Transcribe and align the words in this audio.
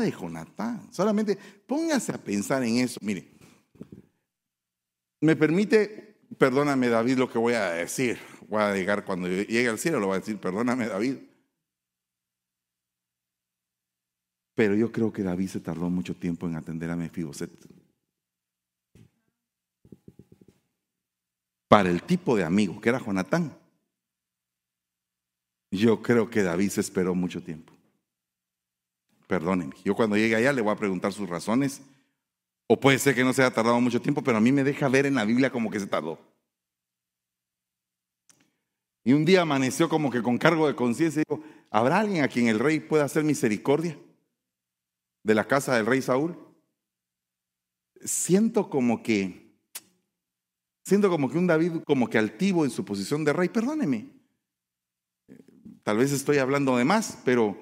de 0.00 0.10
Jonatán. 0.10 0.88
Solamente 0.92 1.38
póngase 1.66 2.12
a 2.12 2.18
pensar 2.18 2.62
en 2.62 2.76
eso. 2.76 2.98
Mire, 3.02 3.30
me 5.20 5.36
permite, 5.36 6.18
perdóname 6.38 6.88
David 6.88 7.18
lo 7.18 7.30
que 7.30 7.38
voy 7.38 7.54
a 7.54 7.70
decir. 7.70 8.18
Voy 8.48 8.62
a 8.62 8.74
llegar 8.74 9.04
cuando 9.04 9.28
llegue 9.28 9.68
al 9.68 9.78
cielo, 9.78 9.98
lo 9.98 10.06
voy 10.06 10.16
a 10.16 10.20
decir, 10.20 10.38
perdóname 10.38 10.86
David. 10.86 11.16
Pero 14.54 14.74
yo 14.74 14.90
creo 14.90 15.12
que 15.12 15.22
David 15.22 15.48
se 15.48 15.60
tardó 15.60 15.90
mucho 15.90 16.14
tiempo 16.14 16.46
en 16.46 16.56
atender 16.56 16.90
a 16.90 16.96
Mefiboset. 16.96 17.50
Para 21.68 21.90
el 21.90 22.02
tipo 22.02 22.36
de 22.36 22.44
amigo 22.44 22.80
que 22.80 22.88
era 22.88 22.98
Jonatán, 22.98 23.54
yo 25.70 26.00
creo 26.00 26.30
que 26.30 26.42
David 26.42 26.70
se 26.70 26.80
esperó 26.80 27.14
mucho 27.14 27.42
tiempo. 27.42 27.75
Perdónenme, 29.26 29.74
yo 29.84 29.94
cuando 29.94 30.16
llegue 30.16 30.36
allá 30.36 30.52
le 30.52 30.62
voy 30.62 30.72
a 30.72 30.76
preguntar 30.76 31.12
sus 31.12 31.28
razones. 31.28 31.82
O 32.68 32.78
puede 32.80 32.98
ser 32.98 33.14
que 33.14 33.24
no 33.24 33.32
se 33.32 33.42
haya 33.42 33.54
tardado 33.54 33.80
mucho 33.80 34.00
tiempo, 34.00 34.22
pero 34.22 34.38
a 34.38 34.40
mí 34.40 34.50
me 34.52 34.64
deja 34.64 34.88
ver 34.88 35.06
en 35.06 35.14
la 35.14 35.24
Biblia 35.24 35.50
como 35.50 35.70
que 35.70 35.80
se 35.80 35.86
tardó. 35.86 36.18
Y 39.04 39.12
un 39.12 39.24
día 39.24 39.42
amaneció 39.42 39.88
como 39.88 40.10
que 40.10 40.20
con 40.20 40.36
cargo 40.36 40.66
de 40.66 40.74
conciencia 40.74 41.20
y 41.20 41.24
dijo, 41.28 41.44
¿habrá 41.70 42.00
alguien 42.00 42.24
a 42.24 42.28
quien 42.28 42.48
el 42.48 42.58
rey 42.58 42.80
pueda 42.80 43.04
hacer 43.04 43.22
misericordia? 43.22 43.96
De 45.22 45.34
la 45.34 45.44
casa 45.44 45.76
del 45.76 45.86
rey 45.86 46.02
Saúl. 46.02 46.36
Siento 48.04 48.68
como 48.68 49.04
que, 49.04 49.56
siento 50.84 51.08
como 51.08 51.30
que 51.30 51.38
un 51.38 51.46
David 51.46 51.82
como 51.86 52.10
que 52.10 52.18
altivo 52.18 52.64
en 52.64 52.72
su 52.72 52.84
posición 52.84 53.24
de 53.24 53.32
rey, 53.32 53.48
perdóneme. 53.48 54.10
Tal 55.84 55.98
vez 55.98 56.10
estoy 56.10 56.38
hablando 56.38 56.76
de 56.76 56.84
más, 56.84 57.20
pero, 57.24 57.56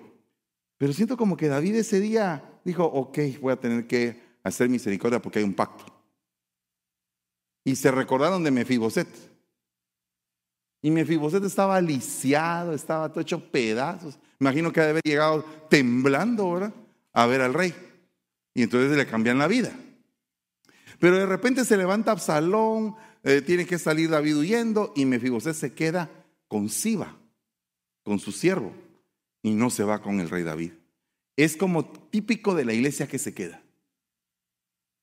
pero 0.78 0.92
siento 0.92 1.16
como 1.16 1.36
que 1.36 1.48
David 1.48 1.76
ese 1.76 2.00
día 2.00 2.60
dijo, 2.64 2.84
ok, 2.84 3.18
voy 3.40 3.52
a 3.52 3.60
tener 3.60 3.86
que 3.86 4.20
hacer 4.42 4.68
misericordia 4.68 5.20
porque 5.20 5.38
hay 5.38 5.44
un 5.44 5.54
pacto. 5.54 5.84
Y 7.64 7.76
se 7.76 7.90
recordaron 7.90 8.44
de 8.44 8.50
Mefiboset. 8.50 9.08
Y 10.82 10.90
Mefiboset 10.90 11.42
estaba 11.44 11.80
lisiado, 11.80 12.74
estaba 12.74 13.08
todo 13.08 13.20
hecho 13.20 13.50
pedazos. 13.50 14.18
Imagino 14.38 14.70
que 14.70 14.80
ha 14.80 14.84
de 14.84 14.90
haber 14.90 15.02
llegado 15.02 15.42
temblando, 15.70 16.52
¿verdad? 16.52 16.74
A 17.14 17.26
ver 17.26 17.40
al 17.40 17.54
rey. 17.54 17.74
Y 18.52 18.62
entonces 18.62 18.94
le 18.96 19.06
cambian 19.06 19.38
la 19.38 19.48
vida. 19.48 19.72
Pero 20.98 21.16
de 21.16 21.26
repente 21.26 21.64
se 21.64 21.76
levanta 21.76 22.12
Absalón, 22.12 22.96
eh, 23.22 23.40
tiene 23.40 23.64
que 23.64 23.78
salir 23.78 24.10
David 24.10 24.36
huyendo 24.36 24.92
y 24.94 25.06
Mefiboset 25.06 25.54
se 25.54 25.72
queda 25.72 26.10
con 26.48 26.68
Siba, 26.68 27.16
con 28.02 28.18
su 28.18 28.32
siervo, 28.32 28.72
y 29.44 29.50
no 29.50 29.68
se 29.68 29.84
va 29.84 30.00
con 30.00 30.20
el 30.20 30.30
rey 30.30 30.42
David. 30.42 30.72
Es 31.36 31.56
como 31.56 31.84
típico 31.84 32.54
de 32.54 32.64
la 32.64 32.72
iglesia 32.72 33.06
que 33.06 33.18
se 33.18 33.34
queda. 33.34 33.62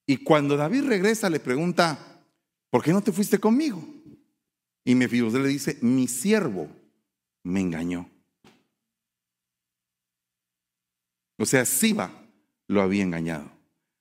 Y 0.08 0.18
cuando 0.18 0.58
David 0.58 0.86
regresa 0.86 1.30
le 1.30 1.40
pregunta, 1.40 2.26
¿por 2.72 2.84
qué 2.84 2.92
no 2.92 3.04
te 3.04 3.12
fuiste 3.12 3.40
conmigo? 3.40 3.88
Y 4.84 4.96
Mefiboset 4.96 5.42
le 5.42 5.48
dice, 5.48 5.78
mi 5.82 6.08
siervo 6.08 6.68
me 7.44 7.62
engañó. 7.62 8.10
O 11.38 11.46
sea, 11.46 11.64
Siba 11.64 12.12
lo 12.68 12.82
había 12.82 13.04
engañado, 13.04 13.52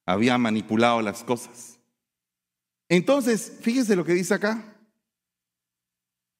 había 0.07 0.39
manipulado 0.39 1.03
las 1.03 1.23
cosas. 1.23 1.79
Entonces, 2.89 3.59
fíjese 3.61 3.95
lo 3.95 4.07
que 4.07 4.15
dice 4.15 4.33
acá. 4.33 4.75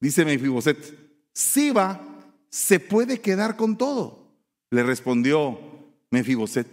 Dice 0.01 0.25
Mefiboset, 0.25 0.79
Siba 1.35 2.10
se 2.51 2.81
puede 2.81 3.21
quedar 3.21 3.57
con 3.57 3.79
todo. 3.79 4.27
Le 4.71 4.83
respondió 4.83 5.59
Mefiboset, 6.11 6.69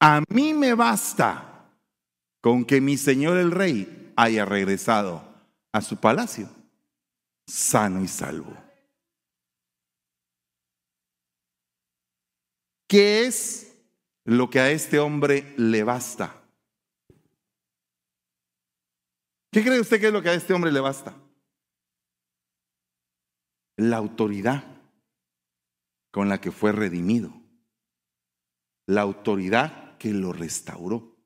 a 0.00 0.22
mí 0.30 0.54
me 0.54 0.74
basta 0.74 1.68
con 2.40 2.64
que 2.64 2.80
mi 2.80 2.96
señor 2.96 3.36
el 3.36 3.50
rey 3.50 4.12
haya 4.16 4.44
regresado 4.44 5.22
a 5.72 5.82
su 5.82 5.96
palacio, 5.98 6.48
sano 7.46 8.02
y 8.02 8.08
salvo. 8.08 8.56
¿Qué 12.88 13.26
es 13.26 13.76
lo 14.24 14.50
que 14.50 14.58
a 14.58 14.70
este 14.70 14.98
hombre 14.98 15.54
le 15.56 15.84
basta? 15.84 16.42
¿Qué 19.52 19.62
cree 19.62 19.80
usted 19.80 20.00
que 20.00 20.08
es 20.08 20.12
lo 20.12 20.22
que 20.22 20.30
a 20.30 20.34
este 20.34 20.54
hombre 20.54 20.72
le 20.72 20.80
basta? 20.80 21.14
La 23.80 23.96
autoridad 23.96 24.62
con 26.10 26.28
la 26.28 26.38
que 26.38 26.50
fue 26.50 26.70
redimido. 26.70 27.32
La 28.86 29.00
autoridad 29.00 29.96
que 29.96 30.12
lo 30.12 30.34
restauró. 30.34 31.16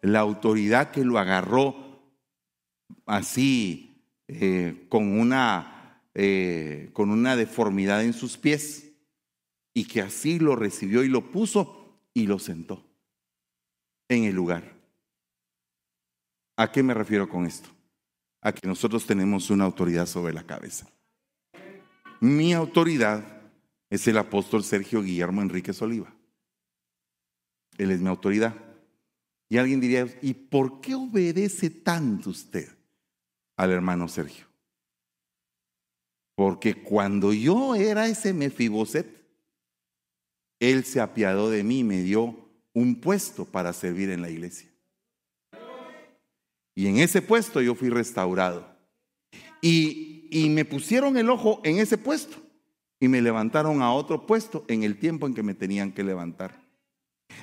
La 0.00 0.18
autoridad 0.18 0.90
que 0.90 1.04
lo 1.04 1.20
agarró 1.20 2.02
así 3.06 4.08
eh, 4.26 4.86
con, 4.88 5.20
una, 5.20 6.02
eh, 6.14 6.90
con 6.94 7.10
una 7.10 7.36
deformidad 7.36 8.02
en 8.02 8.12
sus 8.12 8.36
pies 8.36 8.94
y 9.72 9.84
que 9.84 10.02
así 10.02 10.40
lo 10.40 10.56
recibió 10.56 11.04
y 11.04 11.08
lo 11.08 11.30
puso 11.30 12.00
y 12.12 12.26
lo 12.26 12.40
sentó 12.40 12.84
en 14.08 14.24
el 14.24 14.34
lugar. 14.34 14.80
¿A 16.56 16.72
qué 16.72 16.82
me 16.82 16.92
refiero 16.92 17.28
con 17.28 17.46
esto? 17.46 17.68
A 18.40 18.50
que 18.50 18.66
nosotros 18.66 19.06
tenemos 19.06 19.48
una 19.50 19.62
autoridad 19.64 20.06
sobre 20.06 20.32
la 20.32 20.44
cabeza. 20.44 20.88
Mi 22.22 22.54
autoridad 22.54 23.42
es 23.90 24.08
el 24.08 24.16
apóstol 24.16 24.64
Sergio 24.64 25.02
Guillermo 25.02 25.42
Enríquez 25.42 25.82
Oliva. 25.82 26.14
Él 27.76 27.90
es 27.90 28.00
mi 28.00 28.08
autoridad. 28.08 28.54
Y 29.48 29.58
alguien 29.58 29.80
diría, 29.80 30.06
¿y 30.22 30.32
por 30.32 30.80
qué 30.80 30.94
obedece 30.94 31.68
tanto 31.68 32.30
usted? 32.30 32.68
al 33.56 33.70
hermano 33.70 34.08
Sergio. 34.08 34.46
Porque 36.34 36.82
cuando 36.82 37.32
yo 37.32 37.74
era 37.74 38.08
ese 38.08 38.32
Mefiboset, 38.32 39.06
él 40.58 40.84
se 40.84 41.00
apiadó 41.00 41.50
de 41.50 41.62
mí 41.62 41.80
y 41.80 41.84
me 41.84 42.00
dio 42.00 42.48
un 42.72 43.00
puesto 43.00 43.44
para 43.44 43.72
servir 43.72 44.10
en 44.10 44.22
la 44.22 44.30
iglesia. 44.30 44.68
Y 46.74 46.86
en 46.86 46.98
ese 46.98 47.20
puesto 47.20 47.60
yo 47.60 47.74
fui 47.74 47.90
restaurado. 47.90 48.71
Y, 49.64 50.48
me 50.50 50.64
pusieron 50.64 51.16
el 51.16 51.30
ojo 51.30 51.60
en 51.62 51.78
ese 51.78 51.96
puesto 51.96 52.36
y 52.98 53.06
me 53.06 53.22
levantaron 53.22 53.80
a 53.80 53.92
otro 53.92 54.26
puesto 54.26 54.64
en 54.66 54.82
el 54.82 54.98
tiempo 54.98 55.26
en 55.26 55.34
que 55.34 55.42
me 55.42 55.54
tenían 55.54 55.92
que 55.92 56.02
levantar. 56.02 56.60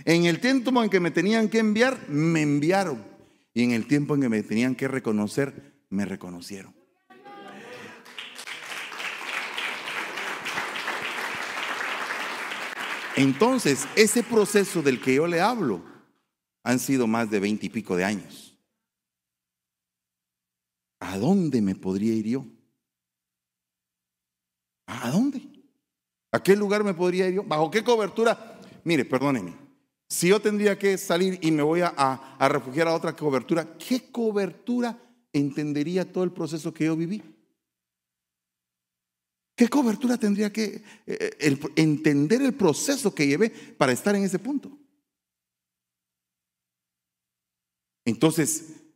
En 0.06 0.26
el 0.26 0.40
tiempo 0.40 0.84
en 0.84 0.90
que 0.90 1.00
me 1.00 1.12
tenían 1.12 1.50
que 1.50 1.60
enviar, 1.60 2.10
me 2.10 2.42
enviaron. 2.42 3.04
Y 3.54 3.64
en 3.64 3.72
el 3.72 3.88
tiempo 3.88 4.16
en 4.16 4.22
que 4.22 4.30
me 4.30 4.44
tenían 4.44 4.76
que 4.76 4.88
reconocer, 4.88 5.84
me 5.90 6.06
reconocieron. 6.06 6.74
Entonces, 13.16 13.88
ese 13.96 14.24
proceso 14.24 14.82
del 14.82 15.02
que 15.02 15.16
yo 15.16 15.28
le 15.28 15.42
hablo 15.42 15.84
han 16.64 16.80
sido 16.80 17.08
más 17.08 17.30
de 17.30 17.40
veinte 17.40 17.66
y 17.66 17.70
pico 17.70 17.96
de 17.96 18.06
años. 18.06 18.49
¿A 21.00 21.18
dónde 21.18 21.62
me 21.62 21.76
podría 21.76 22.14
ir 22.14 22.28
yo? 22.28 22.46
¿A 24.88 25.12
dónde? 25.12 25.42
¿A 26.32 26.44
qué 26.44 26.56
lugar 26.56 26.84
me 26.84 26.94
podría 26.94 27.28
ir 27.28 27.36
yo? 27.36 27.44
¿Bajo 27.44 27.72
qué 27.72 27.84
cobertura? 27.84 28.60
Mire, 28.84 29.06
perdónenme. 29.06 29.56
Si 30.08 30.30
yo 30.30 30.42
tendría 30.42 30.78
que 30.78 30.98
salir 30.98 31.40
y 31.42 31.52
me 31.52 31.64
voy 31.64 31.82
a, 31.82 31.88
a 31.96 32.50
refugiar 32.50 32.88
a 32.88 32.96
otra 32.96 33.16
cobertura, 33.16 33.78
¿qué 33.78 34.12
cobertura 34.12 34.98
entendería 35.34 36.12
todo 36.12 36.24
el 36.24 36.32
proceso 36.32 36.74
que 36.74 36.86
yo 36.86 36.96
viví. 36.96 37.22
¿Qué 39.56 39.68
cobertura 39.68 40.18
tendría 40.18 40.52
que 40.54 40.84
eh, 41.06 41.58
entender 41.76 42.42
el 42.42 42.54
proceso 42.54 43.14
que 43.14 43.28
llevé 43.28 43.50
para 43.50 43.92
estar 43.92 44.16
en 44.16 44.24
ese 44.24 44.40
punto? 44.40 44.72
Entonces, 48.06 48.70
eh, 48.70 48.89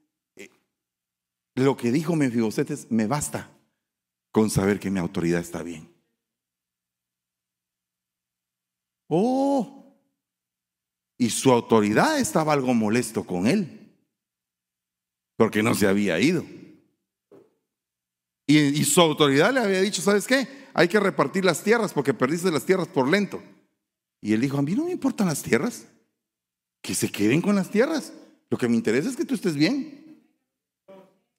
lo 1.55 1.77
que 1.77 1.91
dijo 1.91 2.15
Mefiboset 2.15 2.69
es, 2.71 2.91
me 2.91 3.07
basta 3.07 3.51
con 4.31 4.49
saber 4.49 4.79
que 4.79 4.89
mi 4.89 4.99
autoridad 4.99 5.39
está 5.39 5.61
bien. 5.63 5.91
Oh, 9.07 9.95
y 11.17 11.29
su 11.29 11.51
autoridad 11.51 12.19
estaba 12.19 12.53
algo 12.53 12.73
molesto 12.73 13.23
con 13.23 13.45
él 13.45 13.83
porque 15.37 15.63
no 15.63 15.75
se 15.75 15.87
había 15.87 16.19
ido. 16.19 16.43
Y, 18.45 18.83
su 18.83 19.01
autoridad 19.01 19.53
le 19.53 19.61
había 19.61 19.81
dicho, 19.81 20.01
¿sabes 20.01 20.27
qué? 20.27 20.47
Hay 20.73 20.87
que 20.87 20.99
repartir 20.99 21.45
las 21.45 21.63
tierras 21.63 21.93
porque 21.93 22.13
perdiste 22.13 22.51
las 22.51 22.65
tierras 22.65 22.87
por 22.87 23.07
lento. 23.07 23.41
Y 24.21 24.33
él 24.33 24.41
dijo, 24.41 24.57
a 24.57 24.61
mí 24.61 24.75
no 24.75 24.85
me 24.85 24.91
importan 24.91 25.27
las 25.27 25.41
tierras, 25.41 25.87
que 26.81 26.93
se 26.93 27.11
queden 27.11 27.41
con 27.41 27.55
las 27.55 27.69
tierras. 27.69 28.13
Lo 28.49 28.57
que 28.57 28.67
me 28.67 28.75
interesa 28.75 29.09
es 29.09 29.15
que 29.15 29.25
tú 29.25 29.33
estés 29.33 29.55
bien. 29.55 30.02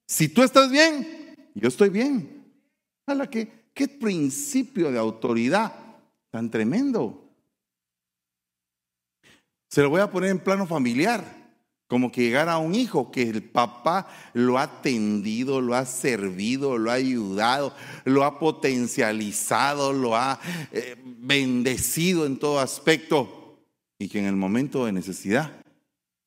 Si 0.07 0.29
tú 0.29 0.43
estás 0.43 0.71
bien, 0.71 1.35
yo 1.55 1.69
estoy 1.69 1.89
bien. 1.89 2.45
la 3.07 3.29
que, 3.29 3.71
qué 3.73 3.89
principio 3.89 4.91
de 4.91 4.99
autoridad 4.99 5.73
tan 6.31 6.51
tremendo. 6.51 7.25
Se 9.69 9.83
lo 9.83 9.91
voy 9.91 10.01
a 10.01 10.11
poner 10.11 10.31
en 10.31 10.39
plano 10.39 10.67
familiar. 10.67 11.43
Como 11.87 12.11
que 12.11 12.23
llegara 12.23 12.59
un 12.59 12.75
hijo 12.75 13.11
que 13.11 13.23
el 13.23 13.43
papá 13.43 14.09
lo 14.33 14.59
ha 14.59 14.63
atendido, 14.63 15.61
lo 15.61 15.75
ha 15.75 15.85
servido, 15.85 16.79
lo 16.79 16.91
ha 16.91 16.95
ayudado, 16.95 17.75
lo 18.05 18.25
ha 18.25 18.39
potencializado, 18.39 19.93
lo 19.93 20.17
ha 20.17 20.41
eh, 20.73 20.97
bendecido 21.05 22.25
en 22.25 22.39
todo 22.39 22.59
aspecto. 22.59 23.59
Y 23.99 24.09
que 24.09 24.19
en 24.19 24.25
el 24.25 24.37
momento 24.37 24.87
de 24.87 24.93
necesidad 24.93 25.53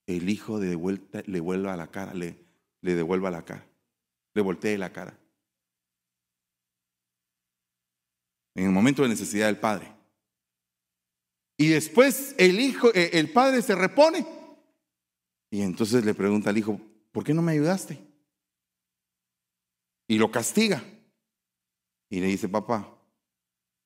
el 0.06 0.30
hijo 0.30 0.60
de 0.60 0.76
vuelta, 0.76 1.24
le 1.26 1.40
vuelva 1.40 1.74
a 1.74 1.78
la 1.78 1.88
cara, 1.88 2.14
le, 2.14 2.47
le 2.82 2.96
devuelva 2.96 3.32
la 3.32 3.44
cara, 3.44 3.66
le 4.34 4.42
voltee 4.42 4.78
la 4.78 4.92
cara. 4.92 5.18
En 8.56 8.66
el 8.66 8.72
momento 8.72 9.04
de 9.04 9.10
necesidad 9.10 9.48
del 9.48 9.60
padre. 9.60 9.94
Y 11.58 11.70
después 11.70 12.36
el 12.38 12.60
hijo, 12.60 12.94
eh, 12.94 13.12
el 13.14 13.32
padre 13.32 13.62
se 13.62 13.76
repone. 13.76 14.26
Y 15.50 15.62
entonces 15.62 16.04
le 16.04 16.14
pregunta 16.14 16.50
al 16.50 16.58
hijo, 16.58 16.80
¿por 17.12 17.24
qué 17.24 17.34
no 17.34 17.42
me 17.42 17.54
ayudaste? 17.54 18.00
Y 20.08 20.18
lo 20.18 20.32
castiga. 20.32 20.84
Y 22.10 22.20
le 22.20 22.28
dice, 22.28 22.48
papá, 22.48 22.98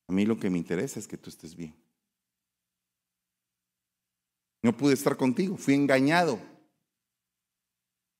a 0.06 0.12
mí 0.12 0.24
lo 0.24 0.38
que 0.38 0.50
me 0.50 0.58
interesa 0.58 0.98
es 0.98 1.08
que 1.08 1.16
tú 1.16 1.30
estés 1.30 1.54
bien. 1.54 1.74
No 4.62 4.76
pude 4.76 4.94
estar 4.94 5.16
contigo, 5.16 5.56
fui 5.56 5.74
engañado, 5.74 6.38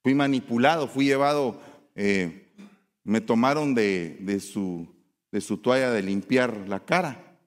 fui 0.02 0.14
manipulado, 0.14 0.88
fui 0.88 1.06
llevado, 1.06 1.60
eh, 1.94 2.52
me 3.04 3.20
tomaron 3.20 3.74
de, 3.74 4.40
su, 4.40 4.88
de 5.30 5.40
su 5.40 5.58
toalla 5.58 5.90
de 5.90 6.02
limpiar 6.02 6.68
la 6.68 6.84
cara. 6.84 7.38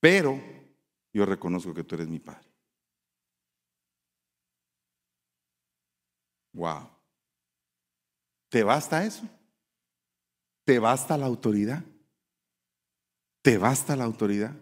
Pero 0.00 0.40
yo 1.12 1.24
reconozco 1.24 1.74
que 1.74 1.84
tú 1.84 1.94
eres 1.94 2.08
mi 2.08 2.18
padre. 2.18 2.48
Wow. 6.52 6.88
¿Te 8.48 8.62
basta 8.62 9.04
eso? 9.04 9.28
¿Te 10.64 10.78
basta 10.78 11.16
la 11.16 11.26
autoridad? 11.26 11.84
¿Te 13.42 13.58
basta 13.58 13.94
la 13.96 14.04
autoridad? 14.04 14.54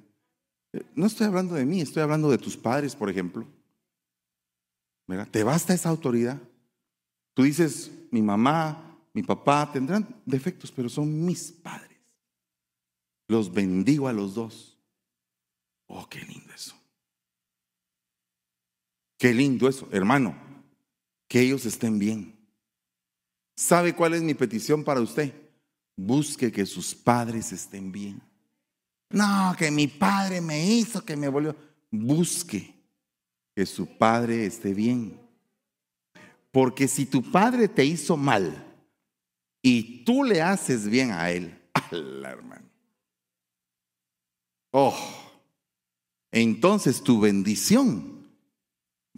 No 0.94 1.06
estoy 1.06 1.26
hablando 1.26 1.54
de 1.54 1.64
mí, 1.64 1.80
estoy 1.80 2.02
hablando 2.02 2.30
de 2.30 2.38
tus 2.38 2.56
padres, 2.56 2.94
por 2.94 3.08
ejemplo. 3.08 3.46
¿Te 5.30 5.44
basta 5.44 5.72
esa 5.74 5.88
autoridad? 5.88 6.40
Tú 7.34 7.44
dices, 7.44 7.92
mi 8.10 8.22
mamá, 8.22 8.98
mi 9.12 9.22
papá 9.22 9.70
tendrán 9.72 10.20
defectos, 10.24 10.72
pero 10.72 10.88
son 10.88 11.24
mis 11.24 11.52
padres. 11.52 11.98
Los 13.28 13.52
bendigo 13.52 14.08
a 14.08 14.12
los 14.12 14.34
dos. 14.34 14.78
Oh, 15.86 16.08
qué 16.08 16.20
lindo 16.20 16.52
eso. 16.52 16.74
Qué 19.18 19.32
lindo 19.32 19.68
eso, 19.68 19.88
hermano. 19.92 20.36
Que 21.28 21.40
ellos 21.40 21.64
estén 21.66 21.98
bien. 21.98 22.36
¿Sabe 23.56 23.94
cuál 23.94 24.14
es 24.14 24.22
mi 24.22 24.34
petición 24.34 24.84
para 24.84 25.00
usted? 25.00 25.32
Busque 25.96 26.52
que 26.52 26.66
sus 26.66 26.94
padres 26.94 27.52
estén 27.52 27.90
bien. 27.90 28.20
No, 29.10 29.54
que 29.56 29.70
mi 29.70 29.86
padre 29.86 30.40
me 30.40 30.66
hizo, 30.66 31.04
que 31.04 31.16
me 31.16 31.28
volvió. 31.28 31.56
Busque 31.90 32.75
que 33.56 33.66
su 33.66 33.86
padre 33.98 34.46
esté 34.46 34.72
bien. 34.72 35.18
Porque 36.52 36.86
si 36.86 37.06
tu 37.06 37.32
padre 37.32 37.66
te 37.66 37.84
hizo 37.84 38.16
mal 38.16 38.64
y 39.60 40.04
tú 40.04 40.22
le 40.22 40.40
haces 40.40 40.88
bien 40.88 41.10
a 41.10 41.30
él, 41.32 41.58
la 41.90 42.30
hermano. 42.30 42.70
Oh, 44.70 44.96
entonces 46.30 47.02
tu 47.02 47.18
bendición 47.18 48.30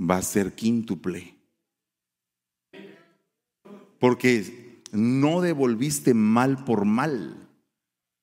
va 0.00 0.17
a 0.17 0.23
ser 0.23 0.55
quíntuple. 0.55 1.35
Porque 3.99 4.82
no 4.93 5.43
devolviste 5.43 6.14
mal 6.14 6.64
por 6.64 6.87
mal 6.87 7.44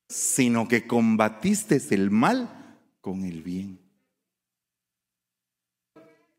sino 0.09 0.67
que 0.67 0.87
combatiste 0.87 1.81
el 1.89 2.11
mal 2.11 2.79
con 3.01 3.23
el 3.25 3.41
bien. 3.41 3.79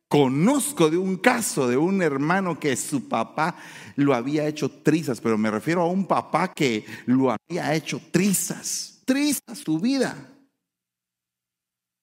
Conozco 0.09 0.89
de 0.89 0.97
un 0.97 1.17
caso 1.17 1.67
de 1.67 1.77
un 1.77 2.01
hermano 2.01 2.61
que 2.61 2.77
su 2.77 3.09
papá 3.09 3.57
lo 3.97 4.15
había 4.15 4.47
hecho 4.47 4.71
trizas, 4.71 5.21
pero 5.21 5.37
me 5.37 5.51
refiero 5.51 5.83
a 5.83 5.89
un 5.89 6.07
papá 6.07 6.53
que 6.53 6.85
lo 7.07 7.33
había 7.33 7.75
hecho 7.75 8.01
trizas, 8.13 9.03
trizas 9.05 9.59
su 9.59 9.81
vida. 9.81 10.33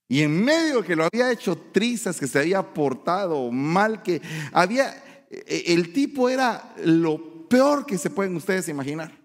Y 0.09 0.21
en 0.21 0.44
medio 0.44 0.83
que 0.83 0.97
lo 0.97 1.05
había 1.05 1.31
hecho 1.31 1.57
trizas, 1.57 2.19
que 2.19 2.27
se 2.27 2.39
había 2.39 2.73
portado 2.73 3.50
mal, 3.51 4.03
que 4.03 4.21
había, 4.51 4.94
e, 5.29 5.73
el 5.73 5.94
tipo 5.94 6.27
era 6.27 6.75
lo 6.83 7.47
peor 7.47 7.85
que 7.85 7.97
se 7.97 8.09
pueden 8.09 8.35
ustedes 8.35 8.67
imaginar. 8.67 9.17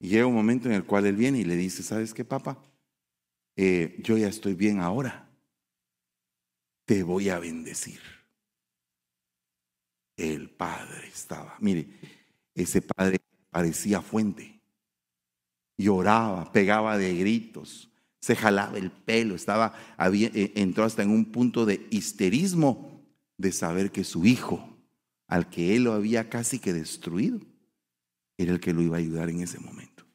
Y 0.00 0.08
llega 0.08 0.26
un 0.26 0.34
momento 0.34 0.68
en 0.68 0.74
el 0.74 0.84
cual 0.84 1.06
él 1.06 1.16
viene 1.16 1.38
y 1.38 1.44
le 1.44 1.56
dice, 1.56 1.82
¿sabes 1.84 2.12
qué, 2.12 2.24
papá? 2.24 2.60
Eh, 3.56 3.96
yo 4.02 4.18
ya 4.18 4.28
estoy 4.28 4.54
bien 4.54 4.80
ahora. 4.80 5.25
Te 6.86 7.02
voy 7.02 7.28
a 7.28 7.38
bendecir. 7.38 8.00
El 10.16 10.48
padre 10.48 11.08
estaba, 11.08 11.56
mire, 11.60 11.88
ese 12.54 12.80
padre 12.80 13.18
parecía 13.50 14.00
fuente. 14.00 14.60
Lloraba, 15.76 16.50
pegaba 16.52 16.96
de 16.96 17.14
gritos, 17.16 17.90
se 18.20 18.34
jalaba 18.34 18.78
el 18.78 18.90
pelo, 18.90 19.34
estaba, 19.34 19.74
eh, 19.98 20.52
entró 20.54 20.84
hasta 20.84 21.02
en 21.02 21.10
un 21.10 21.26
punto 21.26 21.66
de 21.66 21.86
histerismo 21.90 23.04
de 23.36 23.52
saber 23.52 23.92
que 23.92 24.04
su 24.04 24.24
hijo, 24.24 24.78
al 25.26 25.50
que 25.50 25.76
él 25.76 25.84
lo 25.84 25.92
había 25.92 26.30
casi 26.30 26.58
que 26.58 26.72
destruido, 26.72 27.40
era 28.38 28.52
el 28.52 28.60
que 28.60 28.72
lo 28.72 28.80
iba 28.80 28.96
a 28.96 29.00
ayudar 29.00 29.28
en 29.28 29.42
ese 29.42 29.58
momento. 29.58 30.06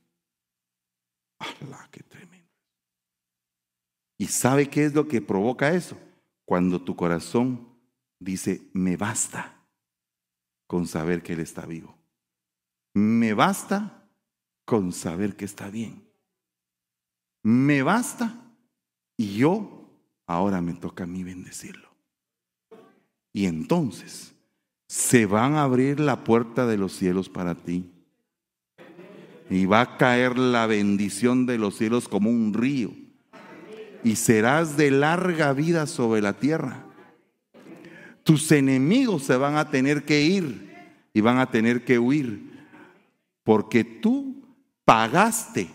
¡Hala, 1.38 1.90
qué 1.92 2.02
tremendo! 2.02 2.50
¿Y 4.18 4.28
sabe 4.28 4.70
qué 4.70 4.86
es 4.86 4.94
lo 4.94 5.08
que 5.08 5.22
provoca 5.22 5.74
eso? 5.74 5.98
Cuando 6.52 6.82
tu 6.82 6.98
corazón 6.98 7.66
dice, 8.20 8.70
me 8.74 8.98
basta 8.98 9.56
con 10.68 10.86
saber 10.86 11.24
que 11.24 11.32
Él 11.32 11.40
está 11.40 11.66
vivo. 11.66 11.98
Me 12.94 13.34
basta 13.34 14.06
con 14.66 14.92
saber 14.92 15.38
que 15.38 15.46
está 15.46 15.70
bien. 15.70 16.04
Me 17.42 17.84
basta 17.84 18.36
y 19.16 19.38
yo 19.38 19.88
ahora 20.28 20.60
me 20.60 20.74
toca 20.74 21.06
a 21.06 21.08
mí 21.08 21.24
bendecirlo. 21.24 21.88
Y 23.32 23.46
entonces 23.46 24.36
se 24.90 25.26
van 25.26 25.54
a 25.54 25.64
abrir 25.64 26.02
la 26.02 26.26
puerta 26.26 26.68
de 26.68 26.76
los 26.76 26.92
cielos 26.92 27.30
para 27.30 27.56
ti 27.56 27.90
y 29.50 29.68
va 29.68 29.80
a 29.80 29.98
caer 29.98 30.38
la 30.38 30.68
bendición 30.68 31.46
de 31.46 31.58
los 31.58 31.78
cielos 31.78 32.10
como 32.10 32.30
un 32.30 32.54
río. 32.54 33.01
Y 34.04 34.16
serás 34.16 34.78
de 34.78 34.92
larga 34.92 35.54
vida 35.54 35.86
sobre 35.86 36.22
la 36.22 36.34
tierra. 36.34 36.86
Tus 38.24 38.52
enemigos 38.52 39.24
se 39.24 39.36
van 39.36 39.58
a 39.58 39.70
tener 39.70 40.06
que 40.06 40.22
ir 40.22 40.72
y 41.14 41.22
van 41.22 41.38
a 41.38 41.50
tener 41.50 41.84
que 41.86 42.00
huir. 42.00 42.52
Porque 43.44 43.84
tú 43.84 44.44
pagaste 44.86 45.70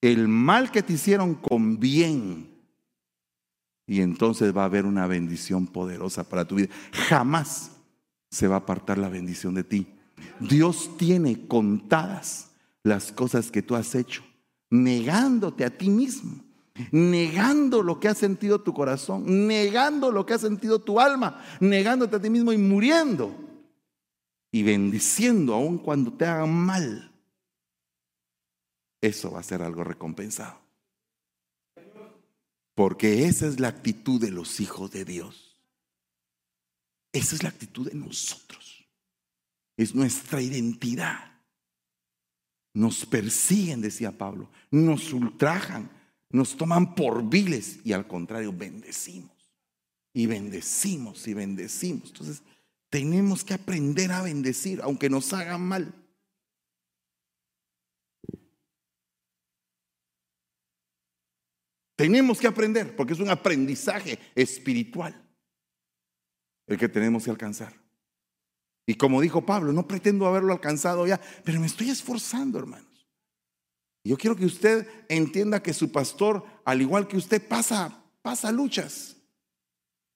el 0.00 0.28
mal 0.28 0.70
que 0.70 0.82
te 0.82 0.94
hicieron 0.94 1.34
con 1.34 1.78
bien. 1.78 2.50
Y 3.86 4.00
entonces 4.00 4.56
va 4.56 4.62
a 4.62 4.66
haber 4.66 4.84
una 4.84 5.06
bendición 5.06 5.66
poderosa 5.66 6.28
para 6.28 6.46
tu 6.46 6.56
vida. 6.56 6.68
Jamás 7.08 7.72
se 8.30 8.48
va 8.48 8.56
a 8.56 8.58
apartar 8.58 8.98
la 8.98 9.08
bendición 9.08 9.54
de 9.54 9.64
ti. 9.64 9.86
Dios 10.40 10.96
tiene 10.96 11.46
contadas 11.46 12.50
las 12.82 13.12
cosas 13.12 13.50
que 13.50 13.62
tú 13.62 13.74
has 13.74 13.94
hecho, 13.94 14.22
negándote 14.70 15.64
a 15.64 15.70
ti 15.70 15.90
mismo, 15.90 16.42
negando 16.90 17.82
lo 17.82 18.00
que 18.00 18.08
ha 18.08 18.14
sentido 18.14 18.60
tu 18.60 18.74
corazón, 18.74 19.46
negando 19.46 20.10
lo 20.10 20.26
que 20.26 20.34
ha 20.34 20.38
sentido 20.38 20.80
tu 20.80 21.00
alma, 21.00 21.44
negándote 21.60 22.16
a 22.16 22.20
ti 22.20 22.30
mismo 22.30 22.52
y 22.52 22.58
muriendo 22.58 23.34
y 24.50 24.62
bendiciendo 24.62 25.54
aun 25.54 25.78
cuando 25.78 26.12
te 26.12 26.24
hagan 26.24 26.52
mal. 26.52 27.12
Eso 29.00 29.30
va 29.30 29.40
a 29.40 29.42
ser 29.42 29.62
algo 29.62 29.84
recompensado. 29.84 30.58
Porque 32.74 33.26
esa 33.26 33.46
es 33.46 33.60
la 33.60 33.68
actitud 33.68 34.20
de 34.20 34.30
los 34.30 34.60
hijos 34.60 34.90
de 34.90 35.04
Dios. 35.04 35.56
Esa 37.12 37.34
es 37.34 37.42
la 37.42 37.48
actitud 37.48 37.88
de 37.88 37.94
nosotros. 37.94 38.84
Es 39.76 39.94
nuestra 39.94 40.42
identidad. 40.42 41.32
Nos 42.74 43.06
persiguen, 43.06 43.80
decía 43.80 44.16
Pablo, 44.16 44.50
nos 44.70 45.12
ultrajan, 45.14 45.90
nos 46.30 46.56
toman 46.56 46.94
por 46.94 47.28
viles 47.28 47.80
y 47.84 47.92
al 47.92 48.06
contrario, 48.06 48.52
bendecimos. 48.52 49.32
Y 50.12 50.26
bendecimos 50.26 51.26
y 51.28 51.34
bendecimos. 51.34 52.08
Entonces, 52.08 52.42
tenemos 52.90 53.44
que 53.44 53.54
aprender 53.54 54.12
a 54.12 54.22
bendecir, 54.22 54.80
aunque 54.82 55.10
nos 55.10 55.32
hagan 55.32 55.62
mal. 55.62 55.94
Tenemos 61.96 62.38
que 62.38 62.46
aprender, 62.46 62.94
porque 62.94 63.14
es 63.14 63.20
un 63.20 63.30
aprendizaje 63.30 64.18
espiritual 64.34 65.22
el 66.66 66.78
que 66.78 66.88
tenemos 66.88 67.24
que 67.24 67.30
alcanzar. 67.30 67.72
Y 68.86 68.94
como 68.94 69.20
dijo 69.20 69.44
Pablo, 69.44 69.72
no 69.72 69.88
pretendo 69.88 70.26
haberlo 70.26 70.52
alcanzado 70.52 71.06
ya, 71.06 71.20
pero 71.44 71.60
me 71.60 71.66
estoy 71.66 71.90
esforzando, 71.90 72.58
hermanos. 72.58 72.95
Yo 74.06 74.16
quiero 74.16 74.36
que 74.36 74.46
usted 74.46 74.86
entienda 75.08 75.62
que 75.62 75.74
su 75.74 75.90
pastor, 75.90 76.44
al 76.64 76.80
igual 76.80 77.08
que 77.08 77.16
usted, 77.16 77.46
pasa, 77.46 78.04
pasa 78.22 78.52
luchas 78.52 79.16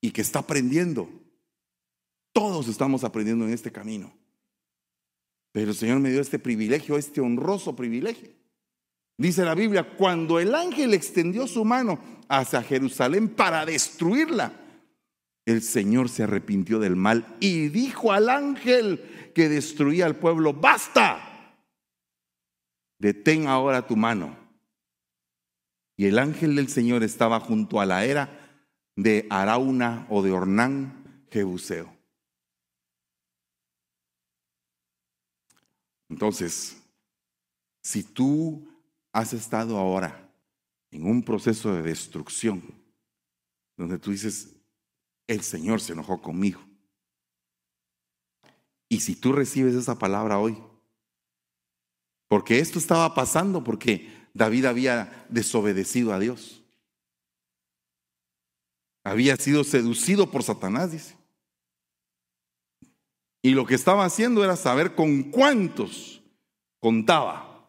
y 0.00 0.12
que 0.12 0.20
está 0.22 0.38
aprendiendo. 0.38 1.08
Todos 2.32 2.68
estamos 2.68 3.02
aprendiendo 3.02 3.44
en 3.46 3.52
este 3.52 3.72
camino. 3.72 4.12
Pero 5.52 5.70
el 5.70 5.76
Señor 5.76 5.98
me 5.98 6.10
dio 6.10 6.20
este 6.20 6.38
privilegio, 6.38 6.96
este 6.96 7.20
honroso 7.20 7.74
privilegio. 7.74 8.30
Dice 9.18 9.44
la 9.44 9.54
Biblia, 9.54 9.96
cuando 9.96 10.38
el 10.38 10.54
ángel 10.54 10.94
extendió 10.94 11.46
su 11.46 11.64
mano 11.64 11.98
hacia 12.28 12.62
Jerusalén 12.62 13.28
para 13.28 13.66
destruirla, 13.66 14.52
el 15.44 15.62
Señor 15.62 16.08
se 16.08 16.22
arrepintió 16.22 16.78
del 16.78 16.96
mal 16.96 17.36
y 17.40 17.68
dijo 17.68 18.12
al 18.12 18.30
ángel 18.30 19.32
que 19.34 19.48
destruía 19.48 20.06
al 20.06 20.16
pueblo, 20.16 20.54
basta, 20.54 21.29
detén 23.00 23.48
ahora 23.48 23.86
tu 23.86 23.96
mano. 23.96 24.36
Y 25.96 26.06
el 26.06 26.18
ángel 26.18 26.54
del 26.54 26.68
Señor 26.68 27.02
estaba 27.02 27.40
junto 27.40 27.80
a 27.80 27.86
la 27.86 28.04
era 28.04 28.60
de 28.94 29.26
Arauna 29.30 30.06
o 30.08 30.22
de 30.22 30.30
Ornán, 30.30 31.26
Jebuseo. 31.30 31.92
Entonces, 36.08 36.82
si 37.82 38.02
tú 38.02 38.68
has 39.12 39.32
estado 39.32 39.78
ahora 39.78 40.30
en 40.90 41.06
un 41.06 41.22
proceso 41.22 41.74
de 41.74 41.82
destrucción, 41.82 42.62
donde 43.76 43.98
tú 43.98 44.10
dices, 44.10 44.56
el 45.26 45.42
Señor 45.42 45.80
se 45.80 45.92
enojó 45.92 46.20
conmigo. 46.20 46.60
Y 48.88 49.00
si 49.00 49.14
tú 49.14 49.32
recibes 49.32 49.74
esa 49.74 49.98
palabra 49.98 50.38
hoy, 50.38 50.58
porque 52.30 52.60
esto 52.60 52.78
estaba 52.78 53.12
pasando, 53.12 53.64
porque 53.64 54.08
David 54.34 54.66
había 54.66 55.26
desobedecido 55.30 56.12
a 56.12 56.20
Dios. 56.20 56.62
Había 59.02 59.34
sido 59.34 59.64
seducido 59.64 60.30
por 60.30 60.44
Satanás, 60.44 60.92
dice. 60.92 61.16
Y 63.42 63.50
lo 63.50 63.66
que 63.66 63.74
estaba 63.74 64.04
haciendo 64.04 64.44
era 64.44 64.54
saber 64.54 64.94
con 64.94 65.24
cuántos 65.24 66.22
contaba, 66.78 67.68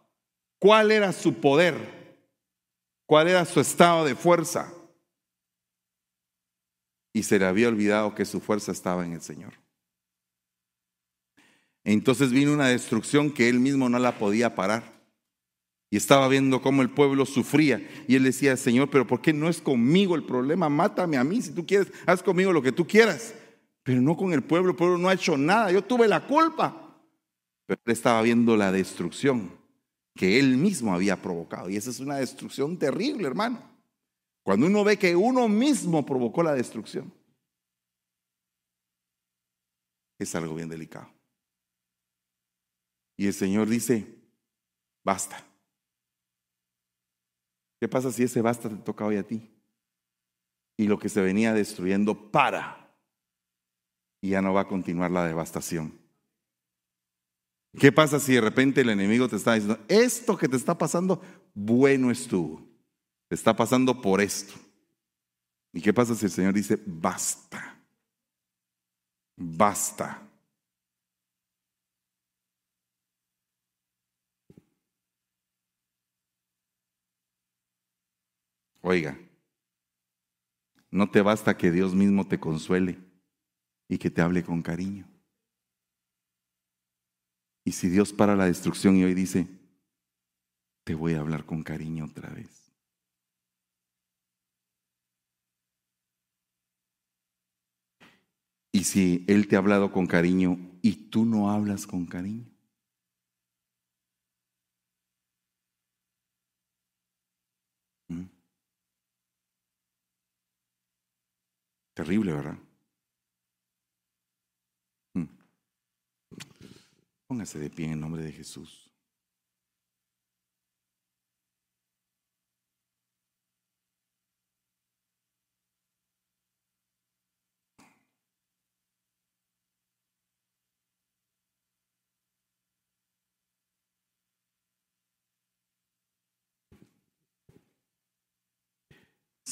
cuál 0.59 0.91
era 0.91 1.11
su 1.11 1.33
poder, 1.41 2.19
cuál 3.07 3.29
era 3.29 3.45
su 3.45 3.61
estado 3.61 4.05
de 4.05 4.13
fuerza 4.13 4.71
y 7.13 7.23
se 7.23 7.39
le 7.39 7.47
había 7.47 7.67
olvidado 7.67 8.13
que 8.13 8.25
su 8.25 8.39
fuerza 8.39 8.71
estaba 8.71 9.03
en 9.07 9.13
el 9.13 9.21
Señor. 9.23 9.53
Entonces 11.83 12.31
vino 12.31 12.53
una 12.53 12.67
destrucción 12.67 13.31
que 13.31 13.49
él 13.49 13.59
mismo 13.59 13.89
no 13.89 13.99
la 13.99 14.17
podía 14.17 14.55
parar. 14.55 15.01
Y 15.89 15.97
estaba 15.97 16.27
viendo 16.29 16.61
cómo 16.61 16.81
el 16.81 16.89
pueblo 16.89 17.25
sufría. 17.25 17.85
Y 18.07 18.15
él 18.15 18.23
decía, 18.23 18.55
Señor, 18.55 18.89
pero 18.89 19.05
¿por 19.05 19.21
qué 19.21 19.33
no 19.33 19.49
es 19.49 19.59
conmigo 19.59 20.15
el 20.15 20.23
problema? 20.23 20.69
Mátame 20.69 21.17
a 21.17 21.23
mí 21.23 21.41
si 21.41 21.51
tú 21.51 21.65
quieres, 21.65 21.91
haz 22.05 22.23
conmigo 22.23 22.53
lo 22.53 22.61
que 22.61 22.71
tú 22.71 22.87
quieras. 22.87 23.33
Pero 23.83 23.99
no 23.99 24.15
con 24.15 24.31
el 24.31 24.43
pueblo, 24.43 24.71
el 24.71 24.77
pueblo 24.77 24.97
no 24.97 25.09
ha 25.09 25.13
hecho 25.13 25.37
nada, 25.37 25.71
yo 25.71 25.83
tuve 25.83 26.07
la 26.07 26.25
culpa. 26.25 26.97
Pero 27.65 27.81
él 27.83 27.91
estaba 27.91 28.21
viendo 28.21 28.55
la 28.55 28.71
destrucción 28.71 29.51
que 30.15 30.39
él 30.39 30.55
mismo 30.55 30.93
había 30.93 31.21
provocado. 31.21 31.69
Y 31.69 31.75
esa 31.75 31.89
es 31.89 31.99
una 31.99 32.17
destrucción 32.17 32.77
terrible, 32.77 33.27
hermano. 33.27 33.59
Cuando 34.43 34.67
uno 34.67 34.83
ve 34.83 34.97
que 34.97 35.15
uno 35.15 35.47
mismo 35.47 36.05
provocó 36.05 36.41
la 36.41 36.53
destrucción, 36.53 37.13
es 40.19 40.33
algo 40.35 40.55
bien 40.55 40.69
delicado. 40.69 41.09
Y 43.21 43.27
el 43.27 43.35
Señor 43.35 43.69
dice, 43.69 44.15
basta. 45.03 45.45
¿Qué 47.79 47.87
pasa 47.87 48.11
si 48.11 48.23
ese 48.23 48.41
basta 48.41 48.67
te 48.67 48.77
toca 48.77 49.05
hoy 49.05 49.17
a 49.17 49.21
ti? 49.21 49.47
Y 50.75 50.87
lo 50.87 50.97
que 50.97 51.07
se 51.07 51.21
venía 51.21 51.53
destruyendo 51.53 52.31
para. 52.31 52.91
Y 54.21 54.29
ya 54.29 54.41
no 54.41 54.55
va 54.55 54.61
a 54.61 54.67
continuar 54.67 55.11
la 55.11 55.27
devastación. 55.27 55.93
¿Qué 57.79 57.91
pasa 57.91 58.19
si 58.19 58.33
de 58.33 58.41
repente 58.41 58.81
el 58.81 58.89
enemigo 58.89 59.29
te 59.29 59.35
está 59.35 59.53
diciendo, 59.53 59.79
esto 59.87 60.35
que 60.35 60.47
te 60.47 60.57
está 60.57 60.75
pasando, 60.75 61.21
bueno 61.53 62.09
estuvo? 62.09 62.67
está 63.29 63.55
pasando 63.55 64.01
por 64.01 64.19
esto. 64.19 64.55
¿Y 65.73 65.79
qué 65.79 65.93
pasa 65.93 66.15
si 66.15 66.25
el 66.25 66.31
Señor 66.31 66.55
dice, 66.55 66.81
basta? 66.87 67.79
Basta. 69.37 70.30
Oiga, 78.81 79.17
no 80.89 81.09
te 81.09 81.21
basta 81.21 81.55
que 81.55 81.71
Dios 81.71 81.95
mismo 81.95 82.27
te 82.27 82.39
consuele 82.39 82.99
y 83.87 83.97
que 83.97 84.09
te 84.09 84.21
hable 84.21 84.43
con 84.43 84.61
cariño. 84.61 85.07
Y 87.63 87.73
si 87.73 87.89
Dios 87.89 88.11
para 88.11 88.35
la 88.35 88.45
destrucción 88.45 88.97
y 88.97 89.03
hoy 89.03 89.13
dice, 89.13 89.47
te 90.83 90.95
voy 90.95 91.13
a 91.13 91.19
hablar 91.19 91.45
con 91.45 91.63
cariño 91.63 92.05
otra 92.05 92.29
vez. 92.29 92.71
Y 98.71 98.85
si 98.85 99.25
Él 99.27 99.47
te 99.47 99.55
ha 99.55 99.59
hablado 99.59 99.91
con 99.91 100.07
cariño 100.07 100.57
y 100.81 101.09
tú 101.09 101.25
no 101.25 101.51
hablas 101.51 101.85
con 101.85 102.05
cariño. 102.05 102.50
Terrible, 111.93 112.33
¿verdad? 112.33 112.57
¿Mm? 115.13 115.25
Póngase 117.27 117.59
de 117.59 117.69
pie 117.69 117.91
en 117.91 117.99
nombre 117.99 118.23
de 118.23 118.31
Jesús. 118.31 118.90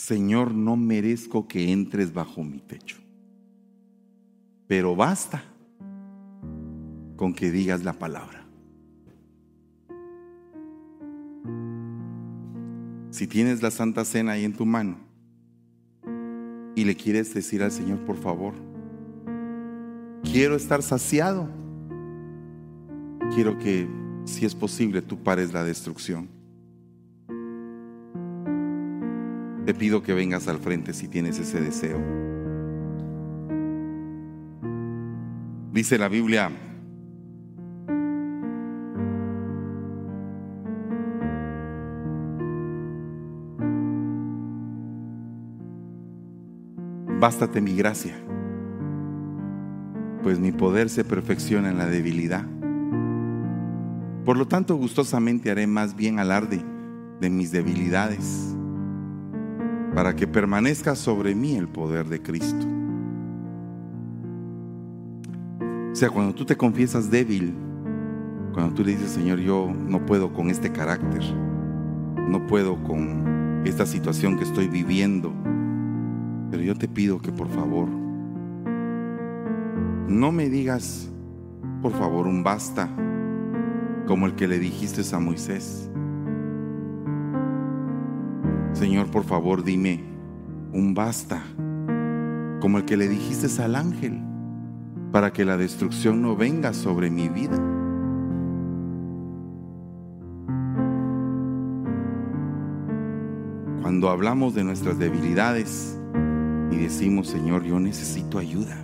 Señor, 0.09 0.55
no 0.55 0.75
merezco 0.75 1.47
que 1.47 1.71
entres 1.71 2.11
bajo 2.11 2.43
mi 2.43 2.57
techo. 2.57 2.97
Pero 4.65 4.95
basta 4.95 5.43
con 7.15 7.31
que 7.35 7.51
digas 7.51 7.83
la 7.83 7.93
palabra. 7.93 8.43
Si 13.11 13.27
tienes 13.27 13.61
la 13.61 13.69
Santa 13.69 14.03
Cena 14.03 14.31
ahí 14.31 14.45
en 14.45 14.53
tu 14.53 14.65
mano 14.65 14.97
y 16.73 16.85
le 16.85 16.95
quieres 16.95 17.31
decir 17.31 17.61
al 17.61 17.71
Señor, 17.71 18.03
por 18.03 18.17
favor, 18.17 18.55
quiero 20.23 20.55
estar 20.55 20.81
saciado, 20.81 21.47
quiero 23.35 23.59
que, 23.59 23.87
si 24.25 24.43
es 24.43 24.55
posible, 24.55 25.03
tú 25.03 25.21
pares 25.21 25.53
la 25.53 25.63
destrucción. 25.63 26.38
Te 29.69 29.75
pido 29.75 30.01
que 30.01 30.15
vengas 30.15 30.47
al 30.47 30.57
frente 30.57 30.95
si 30.95 31.07
tienes 31.07 31.37
ese 31.37 31.61
deseo. 31.61 31.99
Dice 35.71 35.99
la 35.99 36.09
Biblia, 36.09 36.49
bástate 47.19 47.61
mi 47.61 47.75
gracia, 47.75 48.15
pues 50.23 50.39
mi 50.39 50.51
poder 50.51 50.89
se 50.89 51.03
perfecciona 51.03 51.69
en 51.69 51.77
la 51.77 51.85
debilidad. 51.85 52.43
Por 54.25 54.35
lo 54.35 54.47
tanto, 54.47 54.75
gustosamente 54.77 55.51
haré 55.51 55.67
más 55.67 55.95
bien 55.95 56.17
alarde 56.17 56.59
de 57.21 57.29
mis 57.29 57.51
debilidades 57.51 58.55
para 59.99 60.15
que 60.15 60.25
permanezca 60.27 60.95
sobre 60.95 61.35
mí 61.35 61.57
el 61.57 61.67
poder 61.67 62.07
de 62.07 62.21
Cristo. 62.21 62.65
O 65.91 65.93
sea, 65.93 66.09
cuando 66.09 66.33
tú 66.33 66.45
te 66.45 66.55
confiesas 66.55 67.11
débil, 67.11 67.53
cuando 68.53 68.75
tú 68.75 68.85
le 68.85 68.91
dices, 68.91 69.11
Señor, 69.11 69.39
yo 69.39 69.69
no 69.69 70.05
puedo 70.05 70.31
con 70.31 70.49
este 70.49 70.71
carácter, 70.71 71.21
no 72.15 72.47
puedo 72.47 72.81
con 72.81 73.61
esta 73.65 73.85
situación 73.85 74.37
que 74.37 74.45
estoy 74.45 74.69
viviendo. 74.69 75.33
Pero 76.49 76.63
yo 76.63 76.75
te 76.75 76.87
pido 76.87 77.19
que 77.19 77.33
por 77.33 77.49
favor 77.49 77.89
no 80.07 80.31
me 80.31 80.47
digas, 80.47 81.09
por 81.81 81.91
favor, 81.91 82.25
un 82.25 82.41
basta 82.41 82.89
como 84.07 84.27
el 84.27 84.35
que 84.35 84.47
le 84.47 84.59
dijiste 84.59 85.01
a 85.13 85.19
Moisés. 85.19 85.88
Señor, 88.73 89.11
por 89.11 89.23
favor, 89.23 89.63
dime 89.63 90.03
un 90.71 90.93
basta 90.93 91.41
como 92.59 92.77
el 92.77 92.85
que 92.85 92.97
le 92.97 93.07
dijiste 93.07 93.61
al 93.61 93.75
ángel 93.75 94.21
para 95.11 95.31
que 95.31 95.45
la 95.45 95.57
destrucción 95.57 96.21
no 96.21 96.35
venga 96.35 96.73
sobre 96.73 97.09
mi 97.09 97.29
vida. 97.29 97.57
Cuando 103.81 104.09
hablamos 104.09 104.53
de 104.53 104.63
nuestras 104.63 104.99
debilidades 104.99 105.99
y 106.71 106.77
decimos, 106.77 107.27
Señor, 107.27 107.63
yo 107.63 107.79
necesito 107.79 108.37
ayuda. 108.37 108.77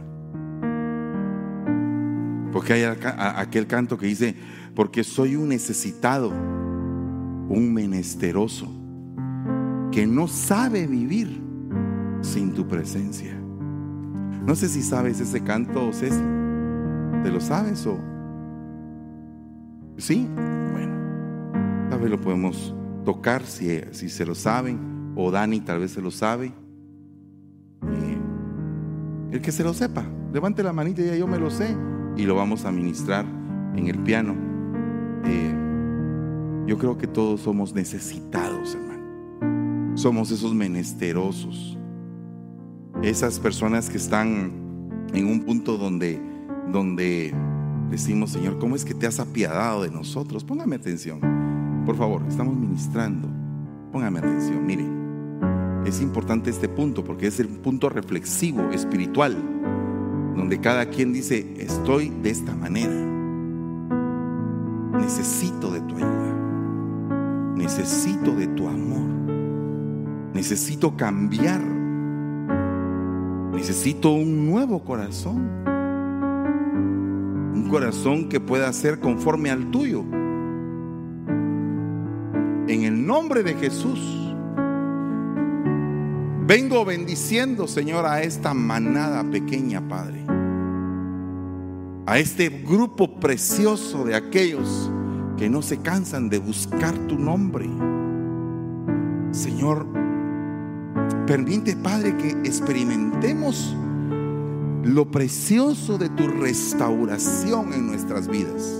Porque 2.51 2.73
hay 2.73 2.83
aquel 2.83 3.67
canto 3.67 3.97
que 3.97 4.07
dice, 4.07 4.35
porque 4.73 5.03
soy 5.03 5.35
un 5.35 5.49
necesitado, 5.49 6.29
un 6.29 7.71
menesteroso, 7.73 8.74
que 9.95 10.05
no 10.05 10.27
sabe 10.27 10.87
vivir 10.87 11.41
sin 12.19 12.53
tu 12.53 12.67
presencia. 12.67 13.33
No 14.45 14.53
sé 14.53 14.67
si 14.67 14.81
sabes 14.81 15.21
ese 15.21 15.41
canto, 15.41 15.93
Ceci. 15.93 16.19
¿Te 17.23 17.31
lo 17.31 17.39
sabes 17.39 17.87
o...? 17.87 17.97
¿Sí? 19.95 20.27
Bueno, 20.73 21.87
tal 21.89 22.01
vez 22.01 22.11
lo 22.11 22.19
podemos 22.19 22.75
tocar 23.05 23.43
si, 23.45 23.79
si 23.91 24.09
se 24.09 24.25
lo 24.25 24.35
saben 24.35 25.13
o 25.15 25.31
Dani 25.31 25.61
tal 25.61 25.79
vez 25.79 25.91
se 25.91 26.01
lo 26.01 26.11
sabe. 26.11 26.51
el 29.31 29.39
que 29.39 29.53
se 29.53 29.63
lo 29.63 29.73
sepa, 29.73 30.05
levante 30.33 30.61
la 30.61 30.73
manita 30.73 31.03
y 31.03 31.05
ya 31.05 31.15
yo 31.15 31.25
me 31.25 31.39
lo 31.39 31.49
sé 31.49 31.73
y 32.17 32.23
lo 32.23 32.35
vamos 32.35 32.65
a 32.65 32.71
ministrar 32.73 33.25
en 33.77 33.87
el 33.87 33.99
piano. 33.99 34.35
Eh, 35.23 35.55
yo 36.67 36.77
creo 36.77 36.97
que 36.97 37.07
todos 37.07 37.39
somos 37.39 37.73
necesitados, 37.73 38.75
hermano. 38.75 38.94
Somos 40.05 40.29
esos 40.29 40.53
menesterosos, 40.53 41.79
esas 43.01 43.39
personas 43.39 43.89
que 43.89 43.97
están 43.97 44.51
en 45.11 45.25
un 45.25 45.41
punto 45.41 45.79
donde, 45.79 46.21
donde 46.71 47.33
decimos, 47.89 48.29
Señor, 48.29 48.59
¿cómo 48.59 48.75
es 48.75 48.85
que 48.85 48.93
te 48.93 49.07
has 49.07 49.19
apiadado 49.19 49.81
de 49.81 49.89
nosotros? 49.89 50.43
Póngame 50.43 50.75
atención, 50.75 51.21
por 51.87 51.97
favor, 51.97 52.21
estamos 52.29 52.55
ministrando. 52.55 53.27
Póngame 53.91 54.19
atención, 54.19 54.63
mire. 54.63 54.85
Es 55.89 55.99
importante 56.01 56.51
este 56.51 56.69
punto 56.69 57.03
porque 57.03 57.25
es 57.25 57.39
el 57.39 57.47
punto 57.47 57.89
reflexivo, 57.89 58.69
espiritual, 58.69 59.35
donde 60.35 60.59
cada 60.59 60.85
quien 60.85 61.13
dice, 61.13 61.51
estoy 61.57 62.09
de 62.21 62.29
esta 62.29 62.53
manera. 62.53 62.93
Necesito 64.99 65.71
de 65.71 65.81
tu 65.81 65.95
ayuda. 65.95 67.55
Necesito 67.55 68.35
de 68.35 68.47
tu. 68.49 68.54
Necesito 70.45 70.95
cambiar. 70.95 71.59
Necesito 73.51 74.11
un 74.11 74.47
nuevo 74.47 74.83
corazón. 74.83 75.49
Un 77.55 77.67
corazón 77.67 78.29
que 78.29 78.39
pueda 78.39 78.71
ser 78.71 78.99
conforme 78.99 79.49
al 79.49 79.71
tuyo. 79.71 80.03
En 82.67 82.83
el 82.83 83.07
nombre 83.07 83.41
de 83.41 83.55
Jesús 83.55 83.99
Vengo 86.45 86.85
bendiciendo, 86.85 87.67
Señor, 87.67 88.05
a 88.05 88.21
esta 88.21 88.53
manada 88.53 89.23
pequeña, 89.23 89.81
Padre. 89.87 90.23
A 92.05 92.19
este 92.19 92.49
grupo 92.49 93.19
precioso 93.19 94.03
de 94.03 94.13
aquellos 94.13 94.91
que 95.37 95.49
no 95.49 95.63
se 95.63 95.81
cansan 95.81 96.29
de 96.29 96.37
buscar 96.37 96.95
tu 97.07 97.17
nombre. 97.17 97.67
Señor, 99.31 100.04
permite, 101.25 101.75
Padre, 101.75 102.15
que 102.17 102.29
experimentemos 102.43 103.75
lo 104.83 105.09
precioso 105.09 105.97
de 105.97 106.09
tu 106.09 106.27
restauración 106.27 107.73
en 107.73 107.87
nuestras 107.87 108.27
vidas. 108.27 108.71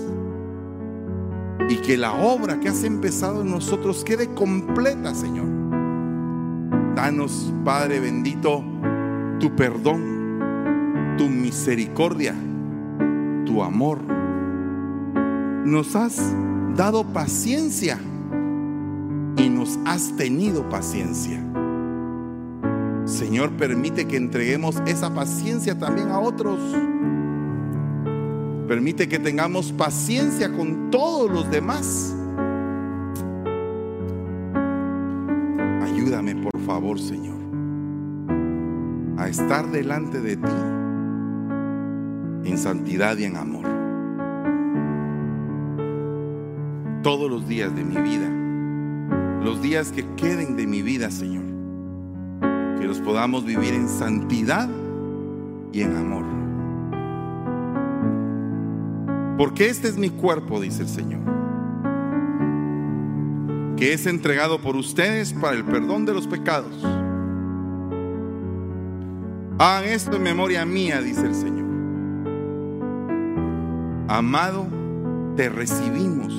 Y 1.68 1.76
que 1.76 1.96
la 1.96 2.12
obra 2.14 2.60
que 2.60 2.68
has 2.68 2.84
empezado 2.84 3.42
en 3.42 3.50
nosotros 3.50 4.04
quede 4.04 4.32
completa, 4.34 5.14
Señor. 5.14 5.48
Danos, 6.94 7.52
Padre 7.64 8.00
bendito, 8.00 8.62
tu 9.40 9.54
perdón, 9.56 11.16
tu 11.18 11.28
misericordia, 11.28 12.34
tu 13.44 13.62
amor. 13.62 14.00
Nos 15.64 15.96
has 15.96 16.34
dado 16.76 17.04
paciencia 17.04 17.98
y 19.36 19.48
nos 19.48 19.78
has 19.84 20.16
tenido 20.16 20.68
paciencia. 20.68 21.45
Señor, 23.06 23.52
permite 23.52 24.06
que 24.06 24.16
entreguemos 24.16 24.76
esa 24.86 25.14
paciencia 25.14 25.78
también 25.78 26.10
a 26.10 26.20
otros. 26.20 26.58
Permite 28.68 29.08
que 29.08 29.18
tengamos 29.18 29.72
paciencia 29.72 30.52
con 30.52 30.90
todos 30.90 31.30
los 31.30 31.50
demás 31.50 32.14
Ayúdame, 36.06 36.36
por 36.36 36.60
favor, 36.60 37.00
Señor, 37.00 37.38
a 39.16 39.28
estar 39.28 39.66
delante 39.72 40.20
de 40.20 40.36
ti 40.36 40.52
en 42.44 42.58
santidad 42.58 43.16
y 43.16 43.24
en 43.24 43.36
amor. 43.36 43.64
Todos 47.02 47.30
los 47.30 47.48
días 47.48 47.74
de 47.74 47.82
mi 47.82 47.96
vida, 47.96 48.30
los 49.42 49.62
días 49.62 49.90
que 49.90 50.06
queden 50.16 50.54
de 50.54 50.66
mi 50.66 50.82
vida, 50.82 51.10
Señor, 51.10 51.45
que 52.86 52.88
los 52.88 53.00
podamos 53.00 53.44
vivir 53.44 53.74
en 53.74 53.88
santidad 53.88 54.68
y 55.72 55.80
en 55.80 55.96
amor. 55.96 56.24
Porque 59.36 59.68
este 59.68 59.88
es 59.88 59.98
mi 59.98 60.10
cuerpo, 60.10 60.60
dice 60.60 60.82
el 60.82 60.88
Señor 60.88 61.26
que 63.76 63.92
es 63.92 64.06
entregado 64.06 64.58
por 64.62 64.74
ustedes 64.74 65.34
para 65.34 65.54
el 65.54 65.62
perdón 65.62 66.06
de 66.06 66.14
los 66.14 66.26
pecados. 66.26 66.72
Hagan 69.58 69.84
esto 69.84 70.16
en 70.16 70.22
memoria 70.22 70.64
mía, 70.64 71.02
dice 71.02 71.26
el 71.26 71.34
Señor. 71.34 71.66
Amado, 74.08 74.66
te 75.36 75.50
recibimos 75.50 76.32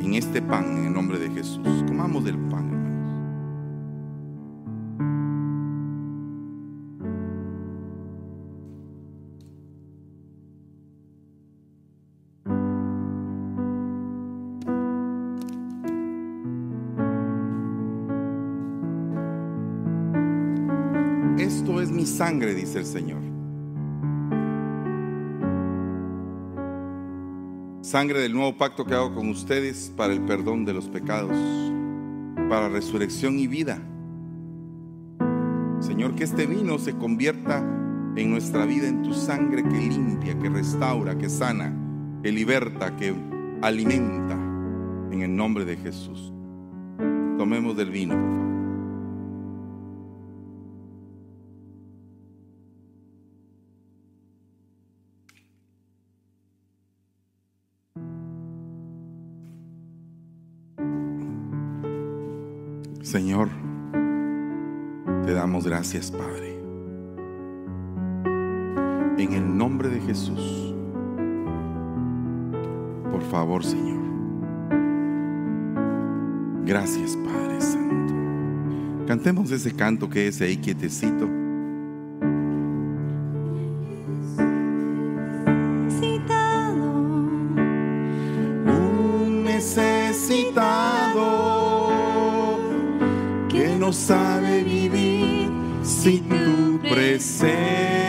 en 0.00 0.14
este 0.14 0.42
pan 0.42 0.78
en 0.78 0.86
el 0.86 0.92
nombre 0.92 1.20
de 1.20 1.30
Jesús. 1.30 1.84
Comamos 1.86 2.24
del 2.24 2.36
pan. 2.36 2.79
Sangre, 22.30 22.54
dice 22.54 22.78
el 22.78 22.86
Señor. 22.86 23.20
Sangre 27.80 28.20
del 28.20 28.32
nuevo 28.32 28.56
pacto 28.56 28.84
que 28.84 28.94
hago 28.94 29.12
con 29.12 29.28
ustedes 29.30 29.92
para 29.96 30.12
el 30.12 30.20
perdón 30.20 30.64
de 30.64 30.72
los 30.72 30.88
pecados, 30.88 31.36
para 32.48 32.68
resurrección 32.68 33.36
y 33.36 33.48
vida. 33.48 33.82
Señor, 35.80 36.14
que 36.14 36.22
este 36.22 36.46
vino 36.46 36.78
se 36.78 36.94
convierta 36.94 37.58
en 38.14 38.30
nuestra 38.30 38.64
vida 38.64 38.86
en 38.86 39.02
tu 39.02 39.12
sangre 39.12 39.64
que 39.64 39.76
limpia, 39.76 40.38
que 40.38 40.50
restaura, 40.50 41.18
que 41.18 41.28
sana, 41.28 41.74
que 42.22 42.30
liberta, 42.30 42.94
que 42.96 43.12
alimenta, 43.60 44.34
en 45.10 45.22
el 45.22 45.34
nombre 45.34 45.64
de 45.64 45.76
Jesús. 45.76 46.32
Tomemos 47.38 47.76
del 47.76 47.90
vino. 47.90 48.49
Señor, 63.10 63.48
te 65.26 65.32
damos 65.32 65.66
gracias, 65.66 66.12
Padre. 66.12 66.56
En 69.18 69.32
el 69.32 69.58
nombre 69.58 69.88
de 69.88 70.00
Jesús, 70.00 70.76
por 73.10 73.20
favor, 73.22 73.64
Señor, 73.64 73.98
Gracias, 76.64 77.16
Padre 77.16 77.60
Santo. 77.60 78.14
Cantemos 79.08 79.50
ese 79.50 79.72
canto 79.72 80.08
que 80.08 80.28
es 80.28 80.40
ahí 80.40 80.56
quietecito. 80.56 81.39
No 93.90 93.94
sabe 93.94 94.62
vivir 94.62 95.50
sin 95.82 96.28
tu 96.28 96.78
presencia. 96.88 97.99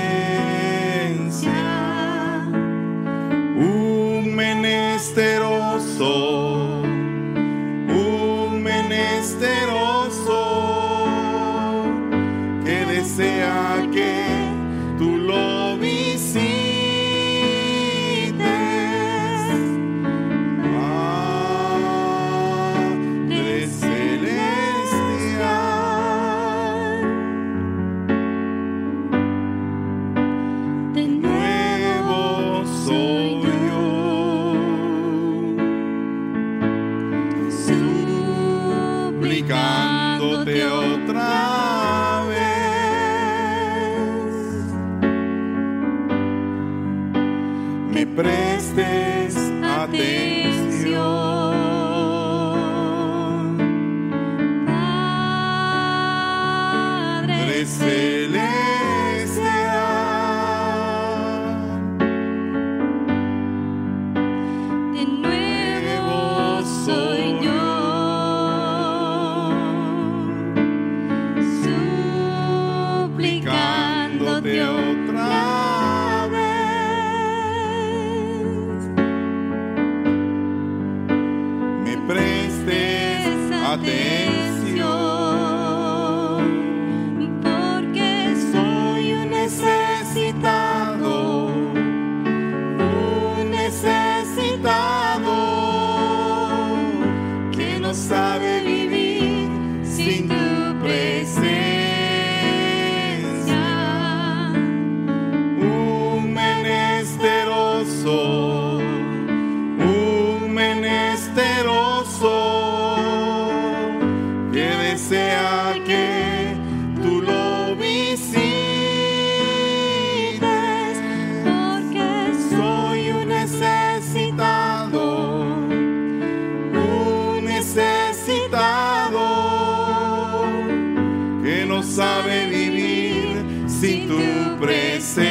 Sabe 131.95 132.47
vivir 132.47 133.43
sin 133.67 134.07
tu 134.07 134.21
presencia. 134.61 135.27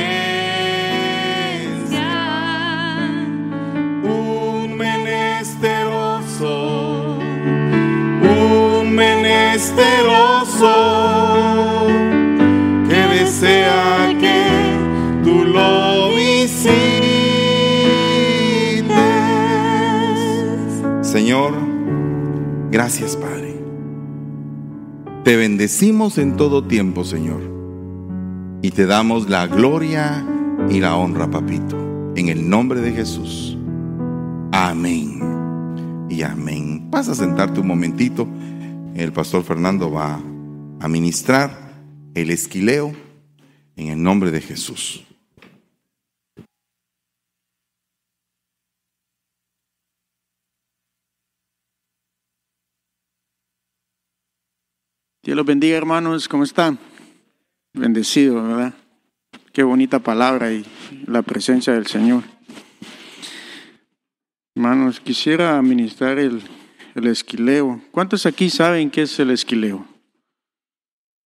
Un 4.04 4.76
menesteroso, 4.76 6.52
un 8.20 8.92
menesteroso 8.92 10.74
que 12.88 13.00
desea 13.20 14.14
que 14.20 14.44
tú 15.24 15.44
lo 15.44 16.14
visites. 16.14 16.84
Señor, 21.00 21.54
gracias 22.70 23.16
Padre. 23.16 23.29
Te 25.30 25.36
bendecimos 25.36 26.18
en 26.18 26.36
todo 26.36 26.64
tiempo, 26.64 27.04
Señor. 27.04 27.40
Y 28.62 28.72
te 28.72 28.84
damos 28.84 29.30
la 29.30 29.46
gloria 29.46 30.26
y 30.68 30.80
la 30.80 30.96
honra, 30.96 31.30
papito. 31.30 32.12
En 32.16 32.28
el 32.28 32.50
nombre 32.50 32.80
de 32.80 32.90
Jesús. 32.90 33.56
Amén. 34.50 36.08
Y 36.10 36.22
amén. 36.22 36.88
Pasa 36.90 37.12
a 37.12 37.14
sentarte 37.14 37.60
un 37.60 37.68
momentito. 37.68 38.26
El 38.96 39.12
pastor 39.12 39.44
Fernando 39.44 39.92
va 39.92 40.20
a 40.80 40.88
ministrar 40.88 41.76
el 42.16 42.30
esquileo 42.30 42.92
en 43.76 43.86
el 43.86 44.02
nombre 44.02 44.32
de 44.32 44.40
Jesús. 44.40 45.06
Dios 55.22 55.36
los 55.36 55.44
bendiga, 55.44 55.76
hermanos. 55.76 56.28
¿Cómo 56.28 56.44
están? 56.44 56.78
Bendecido, 57.74 58.42
¿verdad? 58.42 58.72
Qué 59.52 59.62
bonita 59.62 59.98
palabra 59.98 60.50
y 60.50 60.64
la 61.06 61.20
presencia 61.20 61.74
del 61.74 61.86
Señor. 61.86 62.22
Hermanos, 64.54 64.98
quisiera 64.98 65.60
ministrar 65.60 66.18
el, 66.18 66.40
el 66.94 67.06
esquileo. 67.06 67.82
¿Cuántos 67.90 68.24
aquí 68.24 68.48
saben 68.48 68.90
qué 68.90 69.02
es 69.02 69.20
el 69.20 69.30
esquileo? 69.30 69.86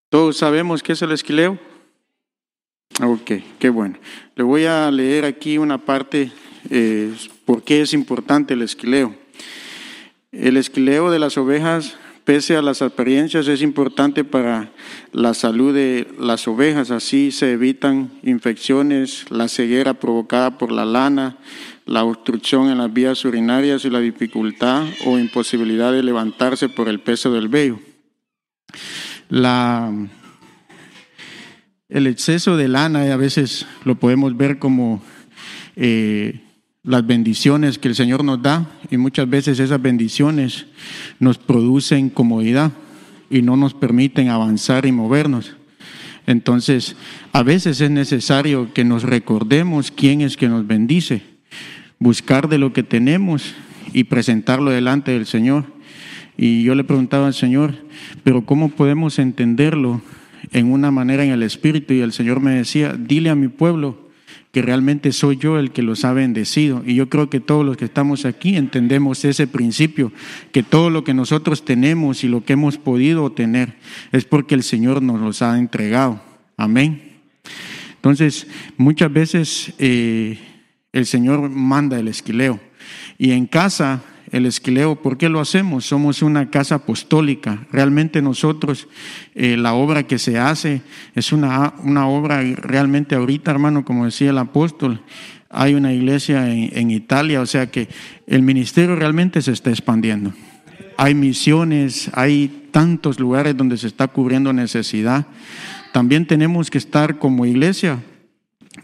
¿Todos 0.10 0.38
sabemos 0.38 0.82
qué 0.82 0.94
es 0.94 1.02
el 1.04 1.12
esquileo? 1.12 1.60
Ok, 3.00 3.32
qué 3.60 3.70
bueno. 3.70 4.00
Le 4.36 4.44
voy 4.44 4.66
a 4.66 4.90
leer 4.90 5.24
aquí 5.24 5.60
una 5.60 5.78
parte, 5.78 6.32
eh, 6.72 7.14
por 7.46 7.62
qué 7.62 7.82
es 7.82 7.94
importante 7.94 8.56
el 8.56 8.64
esquileo. 8.64 9.16
El 10.32 10.58
esquileo 10.58 11.12
de 11.12 11.20
las 11.20 11.38
ovejas, 11.38 11.96
pese 12.26 12.56
a 12.56 12.62
las 12.62 12.82
apariencias, 12.82 13.48
es 13.48 13.62
importante 13.62 14.24
para 14.24 14.72
la 15.12 15.34
salud 15.34 15.74
de 15.74 16.08
las 16.20 16.48
ovejas. 16.48 16.92
Así 16.92 17.32
se 17.32 17.52
evitan 17.52 18.12
infecciones, 18.24 19.26
la 19.30 19.48
ceguera 19.48 19.96
provocada 19.96 20.58
por 20.58 20.72
la 20.72 20.86
lana, 20.86 21.38
la 21.86 22.04
obstrucción 22.04 22.70
en 22.70 22.78
las 22.78 22.94
vías 22.94 23.26
urinarias 23.26 23.86
y 23.86 23.90
la 23.90 24.00
dificultad 24.00 24.86
o 25.06 25.20
imposibilidad 25.20 25.92
de 25.92 26.04
levantarse 26.04 26.70
por 26.70 26.88
el 26.88 27.02
peso 27.02 27.32
del 27.32 27.50
vello. 27.50 27.80
La, 29.30 29.92
el 31.90 32.08
exceso 32.08 32.58
de 32.58 32.68
lana 32.68 33.14
a 33.14 33.18
veces 33.18 33.66
lo 33.84 33.96
podemos 33.96 34.36
ver 34.38 34.60
como 34.60 35.04
eh, 35.76 36.42
las 36.84 37.08
bendiciones 37.08 37.80
que 37.80 37.88
el 37.88 37.96
Señor 37.96 38.26
nos 38.26 38.42
da 38.42 38.70
y 38.92 38.98
muchas 38.98 39.30
veces 39.30 39.60
esas 39.60 39.82
bendiciones 39.82 40.66
nos 41.18 41.38
producen 41.38 42.10
comodidad 42.10 42.74
y 43.30 43.42
no 43.42 43.56
nos 43.56 43.74
permiten 43.74 44.28
avanzar 44.28 44.86
y 44.86 44.92
movernos. 44.92 45.56
Entonces, 46.28 46.98
a 47.32 47.42
veces 47.42 47.80
es 47.80 47.90
necesario 47.90 48.74
que 48.74 48.84
nos 48.84 49.04
recordemos 49.04 49.92
quién 49.92 50.22
es 50.22 50.36
que 50.36 50.50
nos 50.50 50.68
bendice, 50.68 51.24
buscar 52.00 52.50
de 52.50 52.58
lo 52.58 52.74
que 52.74 52.84
tenemos 52.84 53.56
y 53.94 54.04
presentarlo 54.04 54.72
delante 54.72 55.12
del 55.12 55.26
Señor. 55.26 55.66
Y 56.38 56.64
yo 56.64 56.76
le 56.76 56.84
preguntaba 56.84 57.28
al 57.28 57.34
Señor, 57.34 57.76
pero 58.26 58.46
¿cómo 58.46 58.70
podemos 58.70 59.20
entenderlo 59.20 60.02
en 60.52 60.70
una 60.70 60.92
manera 60.92 61.24
en 61.24 61.32
el 61.32 61.44
Espíritu? 61.44 61.94
Y 61.94 62.02
el 62.02 62.12
Señor 62.12 62.42
me 62.42 62.52
decía, 62.52 62.94
dile 62.98 63.30
a 63.30 63.36
mi 63.36 63.48
pueblo 63.48 64.04
que 64.54 64.62
realmente 64.62 65.12
soy 65.14 65.38
yo 65.38 65.58
el 65.58 65.72
que 65.72 65.82
los 65.82 66.06
ha 66.06 66.14
bendecido. 66.14 66.84
Y 66.86 66.94
yo 66.94 67.10
creo 67.10 67.28
que 67.28 67.40
todos 67.40 67.66
los 67.66 67.76
que 67.76 67.86
estamos 67.86 68.24
aquí 68.24 68.56
entendemos 68.56 69.26
ese 69.26 69.48
principio, 69.48 70.14
que 70.52 70.62
todo 70.62 70.92
lo 70.92 71.04
que 71.04 71.16
nosotros 71.16 71.66
tenemos 71.66 72.24
y 72.24 72.28
lo 72.28 72.46
que 72.46 72.54
hemos 72.54 72.78
podido 72.78 73.32
tener 73.32 73.74
es 74.12 74.26
porque 74.26 74.54
el 74.54 74.62
Señor 74.62 75.02
nos 75.02 75.20
los 75.20 75.42
ha 75.42 75.58
entregado. 75.58 76.22
Amén. 76.56 77.14
Entonces, 77.96 78.46
muchas 78.78 79.12
veces 79.12 79.74
eh, 79.80 80.38
el 80.92 81.08
Señor 81.08 81.50
manda 81.50 82.00
el 82.00 82.08
esquileo. 82.08 82.60
Y 83.18 83.32
en 83.32 83.48
casa, 83.48 84.04
el 84.34 84.48
esquileo, 84.48 84.96
¿por 84.96 85.18
qué 85.18 85.30
lo 85.30 85.40
hacemos? 85.40 85.86
Somos 85.86 86.24
una 86.24 86.50
casa 86.50 86.76
apostólica. 86.76 87.68
Realmente 87.72 88.20
nosotros, 88.20 88.88
eh, 89.36 89.58
la 89.58 89.76
obra 89.76 90.08
que 90.08 90.18
se 90.18 90.40
hace 90.40 90.82
es 91.14 91.32
una, 91.32 91.76
una 91.84 92.08
obra 92.08 92.42
realmente 92.42 93.14
ahorita, 93.14 93.52
hermano, 93.52 93.86
como 93.86 94.06
decía 94.06 94.32
el 94.32 94.40
apóstol, 94.40 95.02
hay 95.52 95.76
una 95.76 95.94
iglesia 95.94 96.52
en, 96.52 96.76
en 96.76 96.90
Italia, 96.90 97.42
o 97.42 97.46
sea 97.46 97.70
que 97.70 97.88
el 98.26 98.42
ministerio 98.42 98.96
realmente 98.96 99.40
se 99.44 99.52
está 99.52 99.70
expandiendo. 99.70 100.34
Hay 100.98 101.14
misiones, 101.14 102.10
hay 102.16 102.70
tantos 102.72 103.20
lugares 103.20 103.56
donde 103.56 103.78
se 103.78 103.86
está 103.86 104.08
cubriendo 104.08 104.52
necesidad. 104.52 105.28
También 105.92 106.26
tenemos 106.26 106.72
que 106.72 106.80
estar 106.80 107.20
como 107.20 107.46
iglesia 107.46 108.00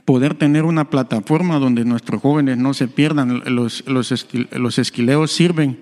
poder 0.10 0.34
tener 0.34 0.64
una 0.66 0.90
plataforma 0.90 1.60
donde 1.60 1.86
nuestros 1.86 2.20
jóvenes 2.20 2.58
no 2.58 2.74
se 2.74 2.88
pierdan. 2.88 3.44
Los, 3.46 3.84
los, 3.86 4.26
los 4.54 4.80
esquileos 4.80 5.32
sirven 5.32 5.78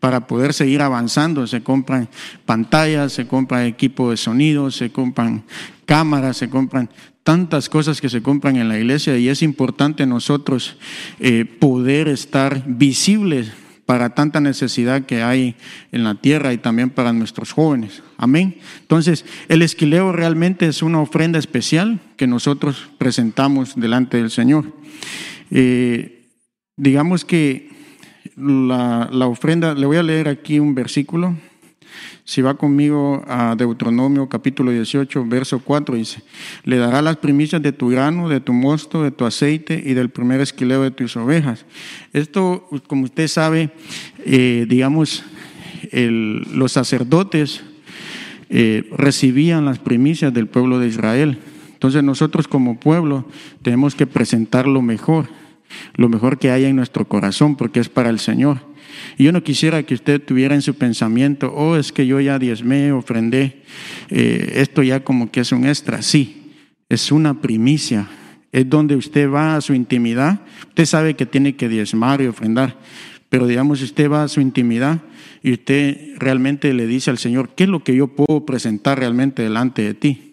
para 0.00 0.26
poder 0.26 0.52
seguir 0.52 0.82
avanzando. 0.82 1.46
Se 1.46 1.62
compran 1.62 2.08
pantallas, 2.44 3.12
se 3.12 3.28
compran 3.28 3.66
equipo 3.66 4.10
de 4.10 4.16
sonido, 4.16 4.72
se 4.72 4.90
compran 4.90 5.44
cámaras, 5.86 6.38
se 6.38 6.50
compran 6.50 6.90
tantas 7.22 7.68
cosas 7.68 8.00
que 8.00 8.08
se 8.08 8.20
compran 8.20 8.56
en 8.56 8.68
la 8.68 8.76
iglesia 8.76 9.16
y 9.16 9.28
es 9.28 9.42
importante 9.42 10.06
nosotros 10.06 10.76
eh, 11.20 11.44
poder 11.44 12.08
estar 12.08 12.64
visibles 12.66 13.52
para 13.88 14.10
tanta 14.10 14.38
necesidad 14.38 15.06
que 15.06 15.22
hay 15.22 15.56
en 15.92 16.04
la 16.04 16.14
tierra 16.14 16.52
y 16.52 16.58
también 16.58 16.90
para 16.90 17.14
nuestros 17.14 17.52
jóvenes. 17.52 18.02
Amén. 18.18 18.58
Entonces, 18.82 19.24
el 19.48 19.62
esquileo 19.62 20.12
realmente 20.12 20.66
es 20.66 20.82
una 20.82 21.00
ofrenda 21.00 21.38
especial 21.38 21.98
que 22.18 22.26
nosotros 22.26 22.90
presentamos 22.98 23.76
delante 23.76 24.18
del 24.18 24.30
Señor. 24.30 24.74
Eh, 25.50 26.28
digamos 26.76 27.24
que 27.24 27.70
la, 28.36 29.08
la 29.10 29.26
ofrenda, 29.26 29.72
le 29.72 29.86
voy 29.86 29.96
a 29.96 30.02
leer 30.02 30.28
aquí 30.28 30.60
un 30.60 30.74
versículo. 30.74 31.34
Si 32.24 32.42
va 32.42 32.54
conmigo 32.54 33.24
a 33.26 33.54
Deuteronomio 33.56 34.28
capítulo 34.28 34.70
18, 34.70 35.24
verso 35.26 35.60
4, 35.60 35.96
dice, 35.96 36.22
le 36.64 36.76
dará 36.76 37.00
las 37.00 37.16
primicias 37.16 37.62
de 37.62 37.72
tu 37.72 37.88
grano, 37.88 38.28
de 38.28 38.40
tu 38.40 38.52
mosto, 38.52 39.02
de 39.02 39.10
tu 39.10 39.24
aceite 39.24 39.82
y 39.84 39.94
del 39.94 40.10
primer 40.10 40.40
esquileo 40.40 40.82
de 40.82 40.90
tus 40.90 41.16
ovejas. 41.16 41.64
Esto, 42.12 42.68
como 42.86 43.04
usted 43.04 43.28
sabe, 43.28 43.70
eh, 44.24 44.66
digamos, 44.68 45.24
los 45.92 46.72
sacerdotes 46.72 47.62
eh, 48.50 48.88
recibían 48.96 49.64
las 49.64 49.78
primicias 49.78 50.32
del 50.32 50.46
pueblo 50.46 50.78
de 50.78 50.88
Israel. 50.88 51.38
Entonces 51.72 52.02
nosotros 52.02 52.48
como 52.48 52.80
pueblo 52.80 53.26
tenemos 53.62 53.94
que 53.94 54.06
presentar 54.06 54.66
lo 54.66 54.82
mejor, 54.82 55.28
lo 55.94 56.08
mejor 56.08 56.38
que 56.38 56.50
haya 56.50 56.68
en 56.68 56.76
nuestro 56.76 57.06
corazón, 57.06 57.56
porque 57.56 57.80
es 57.80 57.88
para 57.88 58.10
el 58.10 58.18
Señor. 58.18 58.67
Y 59.16 59.24
yo 59.24 59.32
no 59.32 59.42
quisiera 59.42 59.82
que 59.82 59.94
usted 59.94 60.22
tuviera 60.22 60.54
en 60.54 60.62
su 60.62 60.74
pensamiento, 60.74 61.52
oh, 61.54 61.76
es 61.76 61.92
que 61.92 62.06
yo 62.06 62.20
ya 62.20 62.38
diezmé, 62.38 62.92
ofrendé, 62.92 63.62
eh, 64.10 64.52
esto 64.54 64.82
ya 64.82 65.04
como 65.04 65.30
que 65.30 65.40
es 65.40 65.52
un 65.52 65.66
extra. 65.66 66.02
Sí, 66.02 66.52
es 66.88 67.12
una 67.12 67.40
primicia. 67.40 68.08
Es 68.50 68.68
donde 68.68 68.96
usted 68.96 69.30
va 69.30 69.56
a 69.56 69.60
su 69.60 69.74
intimidad. 69.74 70.40
Usted 70.68 70.86
sabe 70.86 71.14
que 71.14 71.26
tiene 71.26 71.56
que 71.56 71.68
diezmar 71.68 72.20
y 72.22 72.26
ofrendar. 72.26 72.76
Pero 73.28 73.46
digamos, 73.46 73.82
usted 73.82 74.10
va 74.10 74.22
a 74.22 74.28
su 74.28 74.40
intimidad 74.40 75.00
y 75.42 75.52
usted 75.52 76.14
realmente 76.16 76.72
le 76.72 76.86
dice 76.86 77.10
al 77.10 77.18
Señor, 77.18 77.50
¿qué 77.54 77.64
es 77.64 77.70
lo 77.70 77.84
que 77.84 77.94
yo 77.94 78.08
puedo 78.08 78.46
presentar 78.46 78.98
realmente 78.98 79.42
delante 79.42 79.82
de 79.82 79.94
ti? 79.94 80.28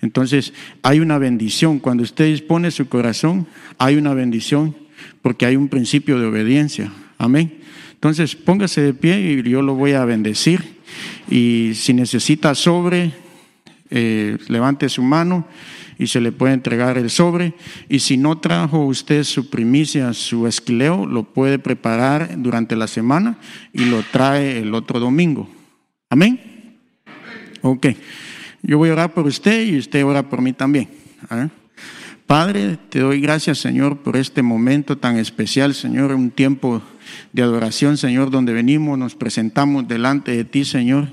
Entonces, 0.00 0.52
hay 0.82 1.00
una 1.00 1.18
bendición. 1.18 1.78
Cuando 1.78 2.02
usted 2.02 2.26
dispone 2.26 2.70
su 2.70 2.88
corazón, 2.88 3.46
hay 3.78 3.96
una 3.96 4.14
bendición 4.14 4.74
porque 5.22 5.46
hay 5.46 5.56
un 5.56 5.68
principio 5.68 6.18
de 6.18 6.26
obediencia. 6.26 6.90
Amén. 7.18 7.60
Entonces, 7.92 8.36
póngase 8.36 8.82
de 8.82 8.94
pie 8.94 9.20
y 9.20 9.42
yo 9.48 9.62
lo 9.62 9.74
voy 9.74 9.92
a 9.92 10.04
bendecir. 10.04 10.76
Y 11.30 11.72
si 11.74 11.92
necesita 11.92 12.54
sobre, 12.54 13.12
eh, 13.90 14.38
levante 14.48 14.88
su 14.88 15.02
mano 15.02 15.46
y 15.98 16.08
se 16.08 16.20
le 16.20 16.32
puede 16.32 16.54
entregar 16.54 16.98
el 16.98 17.10
sobre. 17.10 17.54
Y 17.88 18.00
si 18.00 18.16
no 18.16 18.38
trajo 18.38 18.84
usted 18.84 19.24
su 19.24 19.48
primicia, 19.48 20.12
su 20.12 20.46
esquileo, 20.46 21.06
lo 21.06 21.24
puede 21.24 21.58
preparar 21.58 22.34
durante 22.36 22.76
la 22.76 22.86
semana 22.86 23.38
y 23.72 23.86
lo 23.86 24.02
trae 24.02 24.58
el 24.58 24.74
otro 24.74 25.00
domingo. 25.00 25.48
Amén. 26.10 26.40
Ok. 27.62 27.86
Yo 28.62 28.78
voy 28.78 28.90
a 28.90 28.92
orar 28.92 29.14
por 29.14 29.26
usted 29.26 29.66
y 29.66 29.78
usted 29.78 30.04
ora 30.04 30.28
por 30.28 30.42
mí 30.42 30.52
también. 30.52 30.88
Padre, 32.26 32.78
te 32.88 33.00
doy 33.00 33.20
gracias, 33.20 33.58
Señor, 33.58 33.98
por 33.98 34.16
este 34.16 34.42
momento 34.42 34.98
tan 34.98 35.16
especial, 35.16 35.74
Señor, 35.74 36.12
un 36.12 36.30
tiempo 36.30 36.82
de 37.32 37.42
adoración, 37.42 37.96
Señor, 37.96 38.30
donde 38.30 38.52
venimos, 38.52 38.98
nos 38.98 39.14
presentamos 39.14 39.86
delante 39.88 40.36
de 40.36 40.44
ti, 40.44 40.64
Señor. 40.64 41.08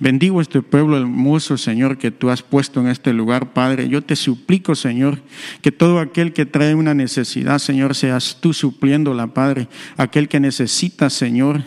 Bendigo 0.00 0.40
este 0.40 0.62
pueblo 0.62 0.98
hermoso, 0.98 1.56
Señor, 1.56 1.98
que 1.98 2.10
tú 2.10 2.30
has 2.30 2.42
puesto 2.42 2.80
en 2.80 2.88
este 2.88 3.12
lugar, 3.12 3.52
Padre. 3.52 3.88
Yo 3.88 4.02
te 4.02 4.16
suplico, 4.16 4.74
Señor, 4.74 5.20
que 5.62 5.72
todo 5.72 6.00
aquel 6.00 6.32
que 6.32 6.46
trae 6.46 6.74
una 6.74 6.94
necesidad, 6.94 7.58
Señor, 7.58 7.94
seas 7.94 8.38
tú 8.40 8.52
supliéndola, 8.52 9.28
Padre. 9.28 9.68
Aquel 9.96 10.28
que 10.28 10.40
necesita, 10.40 11.10
Señor, 11.10 11.62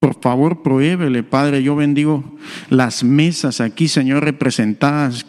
por 0.00 0.18
favor, 0.18 0.62
prohíbele, 0.62 1.22
Padre. 1.22 1.62
Yo 1.62 1.76
bendigo 1.76 2.24
las 2.70 3.04
mesas 3.04 3.60
aquí, 3.60 3.86
Señor, 3.86 4.24
representadas. 4.24 5.26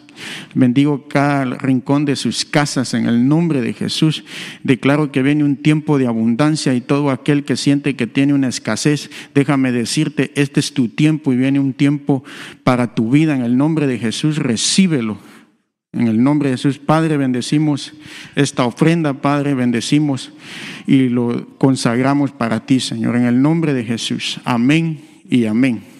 Bendigo 0.54 1.08
cada 1.08 1.44
rincón 1.44 2.06
de 2.06 2.16
sus 2.16 2.46
casas 2.46 2.94
en 2.94 3.04
el 3.04 3.28
nombre 3.28 3.60
de 3.60 3.74
Jesús. 3.74 4.24
Declaro 4.62 5.12
que 5.12 5.22
viene 5.22 5.44
un 5.44 5.56
tiempo 5.56 5.98
de 5.98 6.06
abundancia 6.06 6.72
y 6.72 6.80
todo 6.80 7.10
aquel 7.10 7.44
que 7.44 7.58
siente 7.58 7.96
que 7.96 8.06
tiene 8.06 8.32
una 8.32 8.48
escasez, 8.48 9.10
déjame 9.34 9.72
decirte, 9.72 10.32
este 10.36 10.60
es 10.60 10.72
tu 10.72 10.88
tiempo 10.88 11.34
y 11.34 11.36
viene 11.36 11.60
un 11.60 11.74
tiempo 11.74 12.24
para 12.64 12.94
tu 12.94 13.10
vida. 13.10 13.36
En 13.36 13.42
el 13.42 13.58
nombre 13.58 13.86
de 13.86 13.98
Jesús, 13.98 14.38
recíbelo. 14.38 15.18
En 15.92 16.08
el 16.08 16.22
nombre 16.22 16.48
de 16.48 16.56
Jesús, 16.56 16.78
Padre, 16.78 17.18
bendecimos 17.18 17.92
esta 18.34 18.64
ofrenda, 18.64 19.12
Padre, 19.12 19.52
bendecimos 19.52 20.32
y 20.86 21.10
lo 21.10 21.46
consagramos 21.58 22.32
para 22.32 22.64
ti, 22.64 22.80
Señor. 22.80 23.16
En 23.16 23.26
el 23.26 23.42
nombre 23.42 23.74
de 23.74 23.84
Jesús. 23.84 24.40
Amén 24.44 25.02
y 25.28 25.44
amén. 25.44 25.91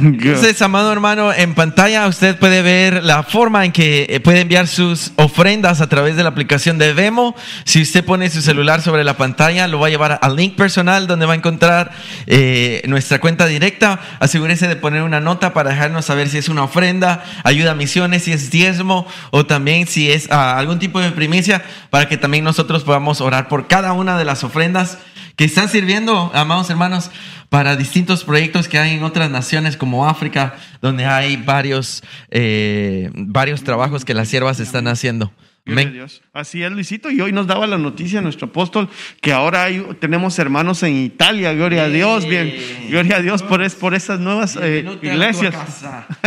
Entonces, 0.00 0.62
amado 0.62 0.92
hermano, 0.92 1.32
en 1.32 1.54
pantalla 1.54 2.06
usted 2.06 2.38
puede 2.38 2.62
ver 2.62 3.02
la 3.02 3.24
forma 3.24 3.64
en 3.64 3.72
que 3.72 4.06
eh, 4.08 4.20
puede 4.20 4.40
enviar 4.40 4.68
sus 4.68 5.10
ofrendas 5.16 5.80
a 5.80 5.88
través 5.88 6.14
de 6.14 6.22
la 6.22 6.28
aplicación 6.28 6.78
de 6.78 6.92
Vemo. 6.92 7.34
Si 7.64 7.82
usted 7.82 8.04
pone 8.04 8.30
su 8.30 8.40
celular 8.40 8.80
sobre 8.80 9.02
la 9.02 9.16
pantalla, 9.16 9.66
lo 9.66 9.80
va 9.80 9.88
a 9.88 9.90
llevar 9.90 10.20
al 10.22 10.36
link 10.36 10.54
personal 10.54 11.08
donde 11.08 11.26
va 11.26 11.32
a 11.32 11.36
encontrar 11.36 11.90
eh, 12.28 12.82
nuestra 12.86 13.18
cuenta 13.18 13.46
directa. 13.46 13.98
Asegúrese 14.20 14.68
de 14.68 14.76
poner 14.76 15.02
una 15.02 15.20
nota 15.20 15.52
para 15.52 15.70
dejarnos 15.70 16.04
saber 16.04 16.28
si 16.28 16.38
es 16.38 16.48
una 16.48 16.62
ofrenda, 16.62 17.24
ayuda 17.42 17.72
a 17.72 17.74
misiones, 17.74 18.22
si 18.22 18.32
es 18.32 18.52
diezmo 18.52 19.04
o 19.32 19.46
también 19.46 19.88
si 19.88 20.12
es 20.12 20.30
ah, 20.30 20.56
algún 20.58 20.78
tipo 20.78 21.00
de 21.00 21.10
primicia 21.10 21.64
para 21.90 22.08
que 22.08 22.16
también 22.16 22.44
nosotros 22.44 22.84
podamos 22.84 23.20
orar 23.20 23.48
por 23.48 23.66
cada 23.66 23.92
una 23.94 24.16
de 24.16 24.24
las 24.24 24.44
ofrendas 24.44 24.98
que 25.38 25.44
están 25.44 25.68
sirviendo, 25.68 26.32
amados 26.34 26.68
hermanos, 26.68 27.12
para 27.48 27.76
distintos 27.76 28.24
proyectos 28.24 28.66
que 28.66 28.76
hay 28.76 28.96
en 28.96 29.04
otras 29.04 29.30
naciones 29.30 29.76
como 29.76 30.08
África, 30.08 30.56
donde 30.82 31.06
hay 31.06 31.36
varios, 31.36 32.02
eh, 32.28 33.08
varios 33.14 33.62
trabajos 33.62 34.04
que 34.04 34.14
las 34.14 34.28
siervas 34.28 34.58
están 34.58 34.88
haciendo. 34.88 35.32
Dios. 35.64 36.22
Así 36.32 36.62
es, 36.64 36.72
Luisito. 36.72 37.08
Y 37.10 37.20
hoy 37.20 37.30
nos 37.30 37.46
daba 37.46 37.68
la 37.68 37.78
noticia 37.78 38.20
nuestro 38.20 38.48
apóstol 38.48 38.88
que 39.20 39.32
ahora 39.32 39.64
hay, 39.64 39.86
tenemos 40.00 40.38
hermanos 40.40 40.82
en 40.82 40.96
Italia. 40.96 41.52
Gloria 41.52 41.84
a 41.84 41.88
Dios. 41.88 42.26
Bien. 42.26 42.52
Gloria 42.88 43.18
a 43.18 43.22
Dios 43.22 43.44
por, 43.44 43.62
es, 43.62 43.76
por 43.76 43.94
esas 43.94 44.18
nuevas 44.18 44.58
eh, 44.60 44.84
iglesias. 45.02 45.54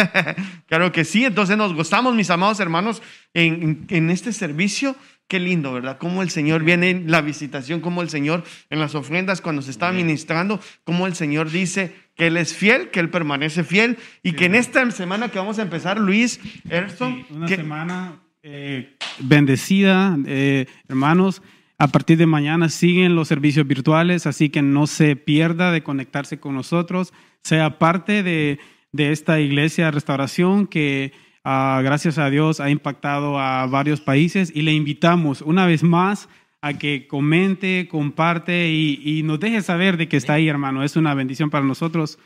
claro 0.67 0.91
que 0.93 1.04
sí. 1.04 1.26
Entonces 1.26 1.58
nos 1.58 1.74
gozamos, 1.74 2.15
mis 2.15 2.30
amados 2.30 2.62
hermanos, 2.62 3.02
en, 3.34 3.86
en 3.89 4.10
este 4.10 4.32
servicio. 4.32 4.95
Qué 5.32 5.39
lindo, 5.39 5.72
¿verdad? 5.72 5.98
Cómo 5.98 6.22
el 6.24 6.30
Señor 6.30 6.65
viene 6.65 6.89
en 6.89 7.10
la 7.10 7.22
visitación, 7.22 7.80
cómo 7.80 8.02
el 8.02 8.10
Señor 8.10 8.44
en 8.70 8.82
las 8.82 8.96
ofrendas 8.96 9.39
cuando 9.39 9.62
se 9.62 9.72
está 9.72 9.89
ministrando, 9.94 10.60
cómo 10.84 11.08
el 11.08 11.15
Señor 11.15 11.50
dice 11.50 11.96
que 12.17 12.28
Él 12.28 12.36
es 12.36 12.54
fiel, 12.54 12.89
que 12.89 13.00
Él 13.00 13.10
permanece 13.10 13.63
fiel. 13.63 13.98
Y 14.24 14.34
que 14.34 14.44
en 14.48 14.56
esta 14.56 14.91
semana 14.91 15.30
que 15.30 15.39
vamos 15.39 15.58
a 15.58 15.62
empezar, 15.62 15.98
Luis, 16.02 16.41
Erson, 16.70 17.24
Sí, 17.30 17.34
una 17.34 17.48
que- 17.48 17.56
semana 17.56 18.20
eh, 18.44 18.98
bendecida, 19.20 20.17
eh, 20.26 20.65
hermanos. 20.89 21.41
A 21.78 21.88
partir 21.88 22.17
de 22.17 22.26
mañana 22.26 22.67
siguen 22.67 23.15
los 23.15 23.30
servicios 23.30 23.65
virtuales, 23.65 24.28
así 24.28 24.50
que 24.50 24.62
no 24.62 24.86
se 24.86 25.15
pierda 25.15 25.72
de 25.72 25.82
conectarse 25.82 26.41
con 26.41 26.56
nosotros, 26.56 27.13
sea 27.41 27.80
parte 27.80 28.22
de, 28.22 28.60
de 28.91 29.13
esta 29.13 29.39
iglesia 29.39 29.91
Restauración 29.91 30.67
que 30.67 31.13
ah, 31.43 31.82
gracias 31.84 32.17
a 32.17 32.30
Dios 32.30 32.60
ha 32.60 32.69
impactado 32.69 33.39
a 33.39 33.65
varios 33.67 34.01
países 34.01 34.51
y 34.54 34.62
le 34.62 34.73
invitamos 34.73 35.41
una 35.41 35.65
vez 35.65 35.84
más 35.84 36.30
a 36.62 36.73
que 36.73 37.08
comente, 37.08 37.88
comparte 37.89 38.69
y, 38.69 39.01
y 39.04 39.23
nos 39.23 39.39
deje 39.39 39.62
saber 39.62 39.97
de 39.97 40.08
que 40.08 40.17
está 40.17 40.34
ahí, 40.34 40.47
hermano. 40.47 40.84
Es 40.84 40.95
una 40.95 41.13
bendición 41.13 41.49
para 41.49 41.65
nosotros. 41.65 42.19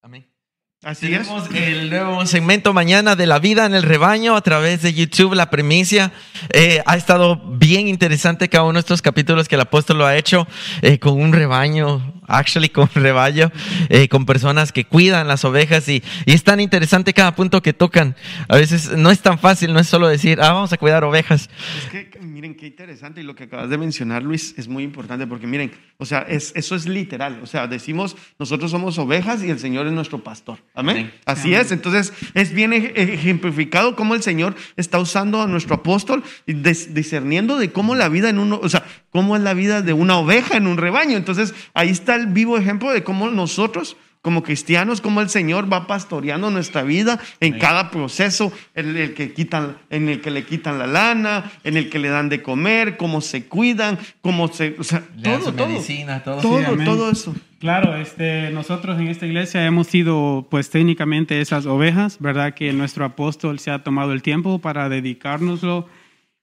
Amén. 0.00 0.26
Así 0.84 1.12
es. 1.12 1.22
Tenemos 1.22 1.50
el 1.52 1.90
nuevo 1.90 2.24
segmento 2.24 2.72
mañana 2.72 3.16
de 3.16 3.26
la 3.26 3.40
vida 3.40 3.66
en 3.66 3.74
el 3.74 3.82
rebaño 3.82 4.36
a 4.36 4.42
través 4.42 4.80
de 4.80 4.94
YouTube, 4.94 5.34
la 5.34 5.50
primicia. 5.50 6.12
Eh, 6.50 6.84
ha 6.86 6.96
estado 6.96 7.34
bien 7.36 7.88
interesante 7.88 8.48
cada 8.48 8.62
uno 8.62 8.74
de 8.74 8.80
estos 8.80 9.02
capítulos 9.02 9.48
que 9.48 9.56
el 9.56 9.62
apóstol 9.62 9.98
lo 9.98 10.06
ha 10.06 10.16
hecho 10.16 10.46
eh, 10.82 11.00
con 11.00 11.20
un 11.20 11.32
rebaño, 11.32 12.17
actually 12.28 12.68
con 12.68 12.88
rebaño, 12.94 13.50
eh, 13.88 14.08
con 14.08 14.24
personas 14.26 14.70
que 14.70 14.84
cuidan 14.84 15.26
las 15.26 15.44
ovejas 15.44 15.88
y, 15.88 16.02
y 16.26 16.32
es 16.32 16.44
tan 16.44 16.60
interesante 16.60 17.12
cada 17.12 17.34
punto 17.34 17.60
que 17.62 17.72
tocan. 17.72 18.14
A 18.48 18.56
veces 18.56 18.96
no 18.96 19.10
es 19.10 19.20
tan 19.20 19.38
fácil, 19.38 19.72
no 19.72 19.80
es 19.80 19.88
solo 19.88 20.06
decir, 20.06 20.38
ah, 20.40 20.52
vamos 20.52 20.72
a 20.72 20.76
cuidar 20.76 21.02
ovejas. 21.04 21.48
Es 21.84 21.90
que, 21.90 22.18
miren, 22.20 22.54
qué 22.54 22.66
interesante 22.66 23.20
y 23.20 23.24
lo 23.24 23.34
que 23.34 23.44
acabas 23.44 23.70
de 23.70 23.78
mencionar, 23.78 24.22
Luis, 24.22 24.54
es 24.56 24.68
muy 24.68 24.84
importante 24.84 25.26
porque 25.26 25.46
miren, 25.46 25.72
o 25.96 26.06
sea, 26.06 26.20
es, 26.28 26.52
eso 26.54 26.74
es 26.76 26.86
literal. 26.86 27.40
O 27.42 27.46
sea, 27.46 27.66
decimos, 27.66 28.16
nosotros 28.38 28.70
somos 28.70 28.98
ovejas 28.98 29.42
y 29.42 29.50
el 29.50 29.58
Señor 29.58 29.86
es 29.86 29.92
nuestro 29.92 30.22
pastor. 30.22 30.58
Amén. 30.74 30.96
Amén. 30.96 31.12
Así 31.24 31.54
es. 31.54 31.72
Entonces, 31.72 32.12
es 32.34 32.52
bien 32.52 32.72
ej- 32.72 32.92
ejemplificado 32.94 33.96
cómo 33.96 34.14
el 34.14 34.22
Señor 34.22 34.54
está 34.76 34.98
usando 34.98 35.40
a 35.42 35.46
nuestro 35.46 35.76
apóstol 35.76 36.22
y 36.46 36.52
dis- 36.54 36.88
discerniendo 36.88 37.58
de 37.58 37.72
cómo 37.72 37.94
la 37.94 38.08
vida 38.08 38.28
en 38.28 38.38
uno, 38.38 38.60
o 38.62 38.68
sea, 38.68 38.84
cómo 39.10 39.36
es 39.36 39.42
la 39.42 39.54
vida 39.54 39.82
de 39.82 39.92
una 39.92 40.18
oveja 40.18 40.56
en 40.56 40.66
un 40.66 40.76
rebaño. 40.76 41.16
Entonces, 41.16 41.54
ahí 41.74 41.88
está 41.90 42.17
el 42.18 42.26
vivo 42.26 42.58
ejemplo 42.58 42.90
de 42.90 43.02
cómo 43.02 43.30
nosotros 43.30 43.96
como 44.20 44.42
cristianos, 44.42 45.00
como 45.00 45.20
el 45.20 45.28
Señor 45.28 45.72
va 45.72 45.86
pastoreando 45.86 46.50
nuestra 46.50 46.82
vida 46.82 47.20
en 47.40 47.58
cada 47.58 47.90
proceso, 47.90 48.52
en 48.74 48.96
el 48.96 49.14
que 49.14 49.32
quitan, 49.32 49.78
en 49.90 50.08
el 50.08 50.20
que 50.20 50.30
le 50.30 50.44
quitan 50.44 50.78
la 50.78 50.86
lana, 50.86 51.50
en 51.64 51.76
el 51.76 51.88
que 51.88 51.98
le 51.98 52.08
dan 52.08 52.28
de 52.28 52.42
comer, 52.42 52.96
cómo 52.96 53.20
se 53.20 53.46
cuidan, 53.46 53.98
cómo 54.20 54.48
se, 54.48 54.74
o 54.78 54.84
sea, 54.84 55.04
Le 55.16 55.30
dan 55.30 55.40
todo, 55.40 55.52
todo, 55.54 55.68
medicina, 55.68 56.22
todo. 56.22 56.40
todo, 56.40 56.58
Sí, 56.58 56.64
amén. 56.64 56.84
todo 56.84 57.10
eso. 57.10 57.34
Claro, 57.60 57.96
este, 57.96 58.50
nosotros 58.50 58.98
en 59.00 59.08
esta 59.08 59.24
iglesia 59.26 59.64
hemos 59.64 59.86
sido, 59.86 60.46
pues 60.50 60.68
técnicamente 60.70 61.40
esas 61.40 61.66
ovejas, 61.66 62.18
¿verdad? 62.20 62.54
Que 62.54 62.72
nuestro 62.72 63.04
apóstol 63.04 63.58
se 63.60 63.70
ha 63.70 63.82
tomado 63.82 64.12
el 64.12 64.22
tiempo 64.22 64.58
para 64.58 64.88
dedicárnoslo. 64.88 65.88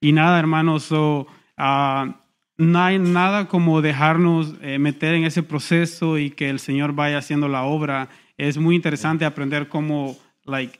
Y 0.01 0.11
nada, 0.11 0.39
hermanos, 0.39 0.83
so, 0.83 1.27
ah, 1.57 2.15
no 2.57 2.81
hay 2.81 2.99
nada 2.99 3.47
como 3.47 3.81
dejarnos 3.81 4.53
eh, 4.61 4.79
meter 4.79 5.13
en 5.13 5.25
ese 5.25 5.43
proceso 5.43 6.17
y 6.17 6.31
que 6.31 6.49
el 6.49 6.59
Señor 6.59 6.93
vaya 6.93 7.17
haciendo 7.17 7.47
la 7.47 7.63
obra. 7.63 8.09
Es 8.37 8.57
muy 8.57 8.75
interesante 8.75 9.25
aprender 9.25 9.67
cómo, 9.67 10.17
like, 10.45 10.79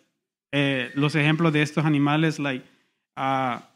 eh, 0.52 0.92
los 0.96 1.16
ejemplos 1.16 1.52
de 1.52 1.62
estos 1.62 1.86
animales, 1.86 2.40
like, 2.40 2.66
ah, 3.18 3.70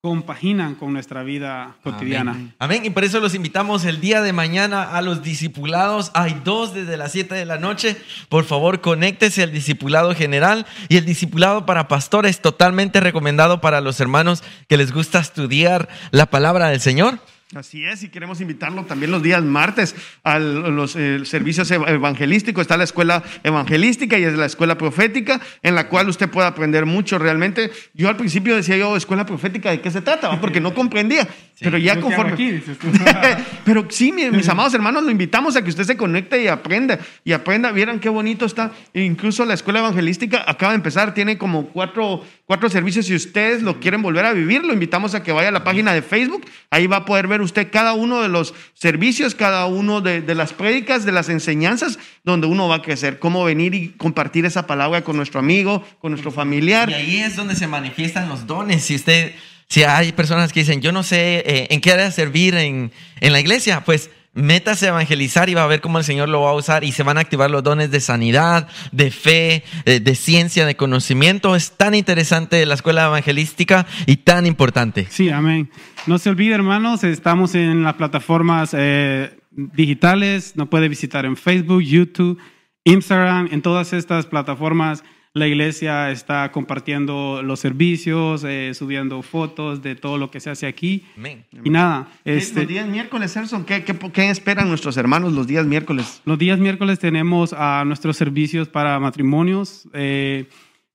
compaginan 0.00 0.74
con 0.74 0.92
nuestra 0.92 1.22
vida 1.22 1.76
cotidiana. 1.82 2.32
Amén. 2.32 2.54
Amén. 2.58 2.84
Y 2.84 2.90
por 2.90 3.04
eso 3.04 3.20
los 3.20 3.34
invitamos 3.34 3.86
el 3.86 4.02
día 4.02 4.20
de 4.20 4.34
mañana 4.34 4.82
a 4.82 5.00
los 5.00 5.22
discipulados. 5.22 6.10
Hay 6.12 6.40
dos 6.44 6.74
desde 6.74 6.98
las 6.98 7.12
7 7.12 7.34
de 7.34 7.46
la 7.46 7.56
noche. 7.56 7.96
Por 8.28 8.44
favor, 8.44 8.82
conéctese 8.82 9.42
al 9.42 9.52
discipulado 9.52 10.14
general 10.14 10.66
y 10.90 10.98
el 10.98 11.06
discipulado 11.06 11.64
para 11.64 11.88
pastores, 11.88 12.42
totalmente 12.42 13.00
recomendado 13.00 13.62
para 13.62 13.80
los 13.80 13.98
hermanos 13.98 14.42
que 14.68 14.76
les 14.76 14.92
gusta 14.92 15.20
estudiar 15.20 15.88
la 16.10 16.26
palabra 16.26 16.68
del 16.68 16.80
Señor. 16.80 17.18
Así 17.54 17.84
es, 17.84 18.02
y 18.02 18.08
queremos 18.08 18.40
invitarlo 18.40 18.84
también 18.84 19.10
los 19.10 19.22
días 19.22 19.42
martes 19.44 19.94
a 20.22 20.38
los 20.38 20.96
eh, 20.96 21.20
servicios 21.24 21.70
ev- 21.70 21.88
evangelísticos. 21.88 22.62
Está 22.62 22.76
la 22.76 22.84
escuela 22.84 23.22
evangelística 23.42 24.18
y 24.18 24.24
es 24.24 24.34
la 24.34 24.46
escuela 24.46 24.76
profética, 24.76 25.40
en 25.62 25.74
la 25.74 25.88
cual 25.88 26.08
usted 26.08 26.28
puede 26.28 26.48
aprender 26.48 26.86
mucho 26.86 27.18
realmente. 27.18 27.70
Yo 27.94 28.08
al 28.08 28.16
principio 28.16 28.56
decía 28.56 28.76
yo, 28.76 28.96
escuela 28.96 29.24
profética, 29.26 29.70
¿de 29.70 29.80
qué 29.80 29.90
se 29.90 30.00
trata? 30.00 30.28
va? 30.28 30.40
Porque 30.40 30.60
no 30.60 30.74
comprendía. 30.74 31.28
Pero 31.60 31.78
ya 31.78 31.94
¿Yo 31.94 32.00
qué 32.00 32.06
hago 32.06 32.08
conforme. 32.08 32.32
aquí? 32.32 32.50
Dices 32.50 32.78
tú. 32.78 32.88
Pero 33.64 33.86
sí, 33.88 34.10
mi- 34.12 34.28
mis 34.30 34.48
amados 34.48 34.74
hermanos, 34.74 35.04
lo 35.04 35.10
invitamos 35.10 35.54
a 35.56 35.62
que 35.62 35.70
usted 35.70 35.84
se 35.84 35.96
conecte 35.96 36.42
y 36.42 36.48
aprenda. 36.48 36.98
Y 37.24 37.32
aprenda, 37.32 37.70
vieran 37.70 38.00
qué 38.00 38.08
bonito 38.08 38.44
está. 38.46 38.72
E 38.92 39.02
incluso 39.02 39.44
la 39.44 39.54
escuela 39.54 39.78
evangelística 39.78 40.44
acaba 40.46 40.72
de 40.72 40.76
empezar, 40.76 41.14
tiene 41.14 41.38
como 41.38 41.66
cuatro, 41.68 42.24
cuatro 42.46 42.68
servicios. 42.68 43.06
Si 43.06 43.14
ustedes 43.14 43.62
lo 43.62 43.78
quieren 43.78 44.02
volver 44.02 44.24
a 44.24 44.32
vivir, 44.32 44.64
lo 44.64 44.72
invitamos 44.72 45.14
a 45.14 45.22
que 45.22 45.30
vaya 45.30 45.48
a 45.48 45.52
la 45.52 45.62
página 45.62 45.92
de 45.94 46.02
Facebook. 46.02 46.44
Ahí 46.70 46.86
va 46.88 46.96
a 46.98 47.04
poder 47.04 47.28
ver 47.28 47.40
usted 47.44 47.70
cada 47.70 47.92
uno 47.92 48.22
de 48.22 48.28
los 48.28 48.54
servicios, 48.74 49.34
cada 49.34 49.66
uno 49.66 50.00
de, 50.00 50.22
las 50.34 50.52
prédicas, 50.52 51.04
de 51.04 51.12
las 51.12 51.28
enseñanzas, 51.28 51.98
donde 52.24 52.46
uno 52.46 52.68
va 52.68 52.76
a 52.76 52.82
crecer. 52.82 53.18
Cómo 53.18 53.44
venir 53.44 53.74
y 53.74 53.90
compartir 53.90 54.44
esa 54.46 54.66
palabra 54.66 55.02
con 55.02 55.16
nuestro 55.16 55.40
amigo, 55.40 55.84
con 56.00 56.12
nuestro 56.12 56.30
familiar. 56.30 56.90
Y 56.90 56.94
ahí 56.94 57.16
es 57.18 57.36
donde 57.36 57.54
se 57.54 57.66
manifiestan 57.66 58.28
los 58.28 58.46
dones. 58.46 58.84
Si 58.84 58.94
usted, 58.94 59.32
si 59.68 59.84
hay 59.84 60.12
personas 60.12 60.52
que 60.52 60.60
dicen, 60.60 60.80
yo 60.80 60.92
no 60.92 61.02
sé 61.02 61.44
eh, 61.46 61.68
en 61.70 61.80
qué 61.80 61.92
área 61.92 62.10
servir 62.10 62.54
en, 62.54 62.90
en 63.20 63.32
la 63.32 63.40
iglesia, 63.40 63.84
pues 63.84 64.10
métase 64.34 64.86
a 64.86 64.90
evangelizar 64.90 65.48
y 65.48 65.54
va 65.54 65.62
a 65.62 65.66
ver 65.66 65.80
cómo 65.80 65.98
el 65.98 66.04
Señor 66.04 66.28
lo 66.28 66.42
va 66.42 66.50
a 66.50 66.54
usar 66.54 66.84
y 66.84 66.92
se 66.92 67.02
van 67.02 67.16
a 67.18 67.20
activar 67.20 67.50
los 67.50 67.62
dones 67.62 67.90
de 67.90 68.00
sanidad, 68.00 68.68
de 68.92 69.10
fe, 69.10 69.64
eh, 69.84 70.00
de 70.00 70.14
ciencia, 70.14 70.66
de 70.66 70.76
conocimiento. 70.76 71.56
Es 71.56 71.72
tan 71.72 71.94
interesante 71.94 72.64
la 72.66 72.74
escuela 72.74 73.06
evangelística 73.06 73.86
y 74.06 74.18
tan 74.18 74.46
importante. 74.46 75.06
Sí, 75.10 75.30
amén. 75.30 75.70
No 76.06 76.18
se 76.18 76.30
olvide, 76.30 76.54
hermanos, 76.54 77.04
estamos 77.04 77.54
en 77.54 77.82
las 77.82 77.94
plataformas 77.94 78.74
eh, 78.76 79.38
digitales. 79.50 80.56
Nos 80.56 80.68
puede 80.68 80.88
visitar 80.88 81.24
en 81.24 81.36
Facebook, 81.36 81.82
YouTube, 81.82 82.38
Instagram. 82.84 83.48
En 83.52 83.62
todas 83.62 83.92
estas 83.92 84.26
plataformas, 84.26 85.04
la 85.34 85.48
iglesia 85.48 86.12
está 86.12 86.50
compartiendo 86.52 87.42
los 87.42 87.58
servicios, 87.58 88.44
eh, 88.44 88.72
subiendo 88.72 89.20
fotos 89.22 89.82
de 89.82 89.96
todo 89.96 90.16
lo 90.16 90.30
que 90.30 90.38
se 90.38 90.50
hace 90.50 90.68
aquí. 90.68 91.04
Amén. 91.16 91.44
Y 91.64 91.70
nada, 91.70 92.08
Los 92.24 92.36
este, 92.36 92.66
días 92.66 92.86
miércoles, 92.86 93.32
Serson, 93.32 93.64
¿qué, 93.64 93.82
qué, 93.82 93.98
qué 94.12 94.30
esperan 94.30 94.68
nuestros 94.68 94.96
hermanos 94.96 95.32
los 95.32 95.48
días 95.48 95.66
miércoles? 95.66 96.22
Los 96.24 96.38
días 96.38 96.60
miércoles 96.60 97.00
tenemos 97.00 97.52
a 97.52 97.84
nuestros 97.84 98.16
servicios 98.16 98.68
para 98.68 98.98
matrimonios. 99.00 99.88
eh, 99.92 100.46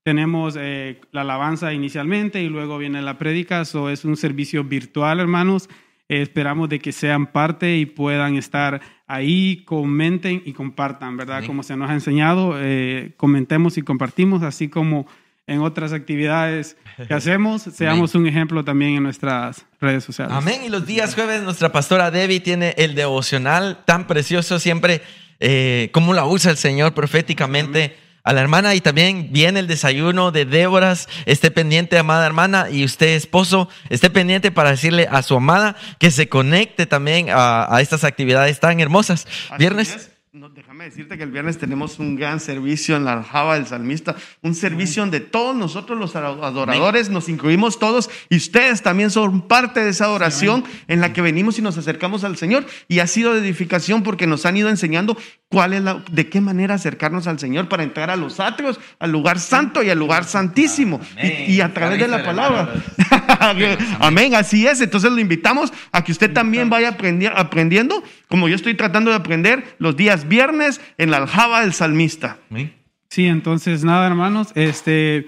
tenemos 0.04 0.56
eh, 0.58 1.02
la 1.12 1.22
alabanza 1.22 1.74
inicialmente 1.74 2.42
y 2.42 2.48
luego 2.48 2.78
viene 2.78 3.02
la 3.02 3.18
prédica. 3.18 3.66
So, 3.66 3.90
es 3.90 4.06
un 4.06 4.16
servicio 4.16 4.64
virtual, 4.64 5.20
hermanos. 5.20 5.70
Esperamos 6.10 6.70
de 6.70 6.80
que 6.80 6.92
sean 6.92 7.28
parte 7.28 7.78
y 7.78 7.86
puedan 7.86 8.36
estar 8.36 8.82
ahí, 9.06 9.64
comenten 9.64 10.42
y 10.44 10.54
compartan, 10.54 11.16
¿verdad? 11.16 11.38
Amén. 11.38 11.48
Como 11.48 11.64
se 11.64 11.78
nos 11.78 11.90
ha 11.90 11.94
enseñado, 11.94 12.56
eh, 12.58 13.14
comentemos 13.16 13.78
y 13.78 13.84
compartimos, 13.84 14.42
así 14.42 14.70
como 14.70 15.08
en 15.46 15.62
otras 15.62 15.94
actividades 15.94 16.78
que 17.08 17.14
hacemos, 17.14 17.62
seamos 17.62 18.16
un 18.16 18.26
ejemplo 18.28 18.64
también 18.64 18.96
en 18.96 19.04
nuestras 19.04 19.66
redes 19.80 20.04
sociales. 20.04 20.36
Amén. 20.36 20.62
Y 20.66 20.70
los 20.70 20.88
días 20.88 21.14
jueves, 21.14 21.44
nuestra 21.44 21.72
pastora 21.72 22.10
Debbie 22.10 22.40
tiene 22.40 22.74
el 22.78 22.96
devocional 22.96 23.84
tan 23.86 24.08
precioso 24.08 24.60
siempre, 24.60 25.02
eh, 25.40 25.90
cómo 25.92 26.14
la 26.14 26.26
usa 26.26 26.52
el 26.52 26.58
Señor 26.58 26.94
proféticamente 26.94 27.96
a 28.24 28.34
la 28.34 28.42
hermana. 28.42 28.76
Y 28.76 28.82
también 28.82 29.30
viene 29.32 29.60
el 29.60 29.68
desayuno 29.68 30.32
de 30.32 30.46
Déboras. 30.46 31.08
Esté 31.26 31.52
pendiente, 31.52 31.98
amada 31.98 32.26
hermana, 32.26 32.68
y 32.72 32.84
usted, 32.84 33.08
esposo, 33.08 33.70
esté 33.90 34.10
pendiente 34.10 34.52
para 34.52 34.72
decirle 34.72 35.08
a 35.12 35.22
su 35.24 35.36
amada 35.36 35.76
que 36.00 36.12
se 36.12 36.30
conecte 36.30 36.86
también 36.86 37.30
a, 37.30 37.74
a 37.74 37.82
estas 37.82 38.04
actividades 38.04 38.60
tan 38.60 38.80
hermosas. 38.80 39.28
Así 39.50 39.58
Viernes. 39.58 39.96
es. 39.96 40.19
No, 40.32 40.48
déjame 40.48 40.84
decirte 40.86 41.18
que 41.18 41.24
el 41.24 41.32
viernes 41.32 41.58
tenemos 41.58 41.98
un 41.98 42.16
gran 42.16 42.40
servicio 42.40 42.96
en 42.96 43.04
la 43.04 43.14
aljaba 43.14 43.56
del 43.56 43.66
salmista, 43.66 44.16
un 44.44 44.54
servicio 44.54 45.02
donde 45.02 45.22
todos 45.22 45.56
nosotros 45.56 45.98
los 45.98 46.16
adoradores 46.16 47.10
nos 47.10 47.30
incluimos 47.30 47.80
todos 47.80 48.12
y 48.30 48.38
ustedes 48.38 48.84
también 48.84 49.10
son 49.10 49.48
parte 49.48 49.84
de 49.84 49.90
esa 49.90 50.06
adoración 50.06 50.64
en 50.88 51.02
la 51.02 51.14
que 51.14 51.24
venimos 51.24 51.58
y 51.58 51.64
nos 51.64 51.80
acercamos 51.80 52.24
al 52.26 52.38
Señor. 52.38 52.68
Y 52.88 53.00
ha 53.00 53.08
sido 53.08 53.34
de 53.34 53.40
edificación 53.40 54.04
porque 54.04 54.28
nos 54.28 54.46
han 54.46 54.56
ido 54.56 54.70
enseñando 54.70 55.18
cuál 55.50 55.74
es 55.74 55.82
la, 55.82 56.04
de 56.12 56.30
qué 56.30 56.42
manera 56.42 56.76
acercarnos 56.76 57.26
al 57.26 57.40
Señor 57.40 57.68
para 57.68 57.82
entrar 57.82 58.12
a 58.12 58.16
los 58.16 58.40
atrios, 58.40 58.80
al 59.00 59.12
lugar 59.12 59.40
santo 59.40 59.82
y 59.82 59.90
al 59.90 59.98
lugar 59.98 60.26
santísimo. 60.26 61.02
Y, 61.24 61.54
y 61.56 61.62
a 61.62 61.74
través 61.74 62.00
de 62.00 62.08
la 62.08 62.24
palabra. 62.24 62.72
Amén, 64.00 64.36
así 64.36 64.68
es. 64.68 64.80
Entonces 64.80 65.12
lo 65.12 65.20
invitamos 65.20 65.74
a 65.92 66.04
que 66.04 66.12
usted 66.12 66.32
también 66.32 66.70
vaya 66.70 66.96
aprendi- 66.96 67.32
aprendiendo, 67.36 68.04
como 68.30 68.48
yo 68.48 68.56
estoy 68.56 68.76
tratando 68.76 69.10
de 69.10 69.18
aprender 69.18 69.76
los 69.80 69.98
días 69.98 70.28
viernes 70.28 70.80
en 70.98 71.12
la 71.12 71.18
aljaba 71.18 71.62
del 71.62 71.74
salmista. 71.74 72.38
Sí, 73.10 73.26
entonces 73.26 73.84
nada, 73.84 74.06
hermanos, 74.06 74.52
este 74.54 75.26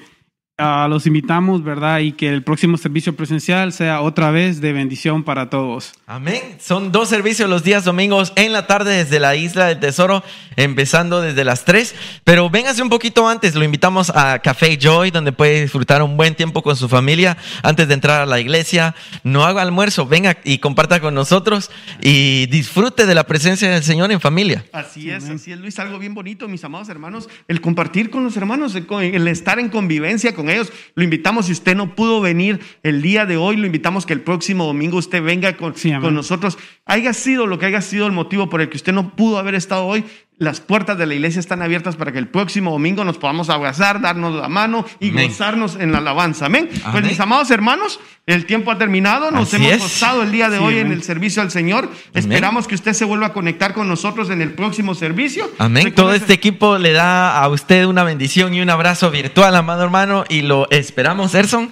ah, 0.61 0.87
los 0.87 1.07
invitamos, 1.07 1.63
¿verdad? 1.63 1.99
Y 1.99 2.11
que 2.13 2.29
el 2.29 2.43
próximo 2.43 2.77
servicio 2.77 3.15
presencial 3.15 3.73
sea 3.73 4.01
otra 4.01 4.31
vez 4.31 4.61
de 4.61 4.73
bendición 4.73 5.23
para 5.23 5.49
todos. 5.49 5.93
Amén. 6.05 6.41
Son 6.59 6.91
dos 6.91 7.09
servicios 7.09 7.49
los 7.49 7.63
días 7.63 7.83
domingos 7.83 8.33
en 8.35 8.53
la 8.53 8.67
tarde 8.67 8.95
desde 8.97 9.19
la 9.19 9.35
Isla 9.35 9.67
del 9.67 9.79
Tesoro, 9.79 10.23
empezando 10.55 11.21
desde 11.21 11.43
las 11.43 11.65
3. 11.65 11.95
Pero 12.23 12.49
véngase 12.49 12.81
un 12.81 12.89
poquito 12.89 13.27
antes, 13.27 13.55
lo 13.55 13.63
invitamos 13.63 14.11
a 14.11 14.39
Café 14.39 14.77
Joy, 14.77 15.11
donde 15.11 15.31
puede 15.31 15.61
disfrutar 15.61 16.03
un 16.03 16.17
buen 16.17 16.35
tiempo 16.35 16.61
con 16.61 16.75
su 16.75 16.87
familia 16.87 17.37
antes 17.63 17.87
de 17.87 17.93
entrar 17.93 18.21
a 18.21 18.25
la 18.25 18.39
iglesia. 18.39 18.95
No 19.23 19.45
haga 19.45 19.61
almuerzo, 19.61 20.05
venga 20.05 20.37
y 20.43 20.59
comparta 20.59 20.99
con 20.99 21.13
nosotros 21.13 21.71
y 22.01 22.45
disfrute 22.47 23.05
de 23.05 23.15
la 23.15 23.25
presencia 23.25 23.69
del 23.69 23.83
Señor 23.83 24.11
en 24.11 24.21
familia. 24.21 24.65
Así 24.71 25.09
es, 25.09 25.27
así 25.29 25.51
es, 25.51 25.59
Luis, 25.59 25.79
algo 25.79 25.97
bien 25.99 26.13
bonito, 26.13 26.47
mis 26.47 26.63
amados 26.63 26.89
hermanos, 26.89 27.29
el 27.47 27.61
compartir 27.61 28.09
con 28.09 28.23
los 28.23 28.37
hermanos, 28.37 28.75
el, 28.75 29.27
estar 29.27 29.59
en 29.59 29.69
convivencia 29.69 30.35
con 30.35 30.49
ellos. 30.53 30.71
Lo 30.95 31.03
invitamos, 31.03 31.47
si 31.47 31.51
usted 31.51 31.75
no 31.75 31.95
pudo 31.95 32.21
venir 32.21 32.59
el 32.83 33.01
día 33.01 33.25
de 33.25 33.37
hoy, 33.37 33.57
lo 33.57 33.65
invitamos 33.65 34.05
que 34.05 34.13
el 34.13 34.21
próximo 34.21 34.65
domingo 34.65 34.97
usted 34.97 35.21
venga 35.23 35.57
con, 35.57 35.75
Sí, 35.75 35.91
con 35.99 36.13
nosotros. 36.13 36.57
Haya 36.85 37.13
sido 37.13 37.47
lo 37.47 37.59
que 37.59 37.65
haya 37.65 37.81
sido 37.81 38.05
el 38.07 38.11
motivo 38.11 38.49
por 38.49 38.61
el 38.61 38.69
que 38.69 38.77
usted 38.77 38.93
no 38.93 39.15
pudo 39.15 39.37
haber 39.37 39.55
estado 39.55 39.85
hoy, 39.85 40.03
las 40.41 40.59
puertas 40.59 40.97
de 40.97 41.05
la 41.05 41.13
iglesia 41.13 41.39
están 41.39 41.61
abiertas 41.61 41.95
para 41.95 42.11
que 42.11 42.17
el 42.17 42.27
próximo 42.27 42.71
domingo 42.71 43.03
nos 43.03 43.19
podamos 43.19 43.51
abrazar, 43.51 44.01
darnos 44.01 44.33
la 44.33 44.49
mano 44.49 44.83
y 44.99 45.09
Amén. 45.11 45.27
gozarnos 45.27 45.75
en 45.75 45.91
la 45.91 45.99
alabanza. 45.99 46.47
Amén. 46.47 46.67
Pues 46.91 47.03
mis 47.03 47.19
amados 47.19 47.51
hermanos, 47.51 47.99
el 48.25 48.47
tiempo 48.47 48.71
ha 48.71 48.77
terminado, 48.79 49.29
nos 49.29 49.53
Así 49.53 49.63
hemos 49.63 49.83
gozado 49.83 50.23
el 50.23 50.31
día 50.31 50.49
de 50.49 50.57
Sí, 50.57 50.63
hoy 50.63 50.77
en 50.79 50.91
el 50.91 51.03
servicio 51.03 51.43
al 51.43 51.51
Señor. 51.51 51.91
Esperamos 52.15 52.67
que 52.67 52.73
usted 52.73 52.93
se 52.93 53.05
vuelva 53.05 53.27
a 53.27 53.33
conectar 53.33 53.75
con 53.75 53.87
nosotros 53.87 54.31
en 54.31 54.41
el 54.41 54.53
próximo 54.53 54.95
servicio. 54.95 55.47
Amén. 55.59 55.83
Recuerde- 55.85 55.95
Todo 55.95 56.13
este 56.15 56.33
equipo 56.33 56.79
le 56.79 56.91
da 56.93 57.37
a 57.39 57.47
usted 57.47 57.85
una 57.85 58.03
bendición 58.03 58.55
y 58.55 58.61
un 58.61 58.71
abrazo 58.71 59.11
virtual, 59.11 59.55
amado 59.55 59.83
hermano, 59.83 60.23
y 60.27 60.41
lo 60.41 60.67
esperamos, 60.71 61.35
Erson. 61.35 61.69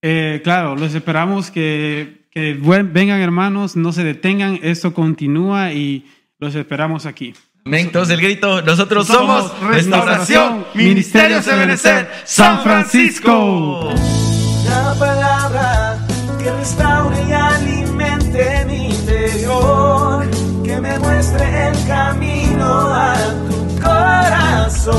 Eh, 0.00 0.40
claro, 0.42 0.74
los 0.74 0.94
esperamos 0.94 1.50
que, 1.50 2.24
vengan 2.34 3.20
hermanos, 3.20 3.76
no 3.76 3.92
se 3.92 4.04
detengan, 4.04 4.58
esto 4.62 4.94
continúa 4.94 5.72
y 5.74 6.06
los 6.38 6.54
esperamos 6.54 7.04
aquí. 7.04 7.34
Entonces 7.66 8.12
el 8.12 8.20
grito, 8.20 8.60
nosotros 8.60 9.06
Somos 9.06 9.50
somos 9.50 9.70
Restauración, 9.74 10.66
Ministerios 10.74 11.46
Ebenecer, 11.48 12.10
San 12.24 12.62
Francisco. 12.62 13.88
Una 13.88 14.94
palabra 14.98 15.98
que 16.38 16.50
restaure 16.52 17.16
y 17.26 17.32
alimente 17.32 18.66
mi 18.66 18.90
interior, 18.90 20.26
que 20.62 20.78
me 20.78 20.98
muestre 20.98 21.68
el 21.68 21.86
camino 21.86 22.66
a 22.66 23.14
tu 23.48 23.80
corazón, 23.80 24.92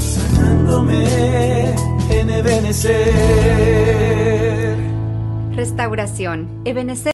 sanándome 0.00 1.72
en 2.10 2.28
Ebenecer. 2.28 3.70
Restauración. 5.54 6.48
Ebenecer 6.64 7.08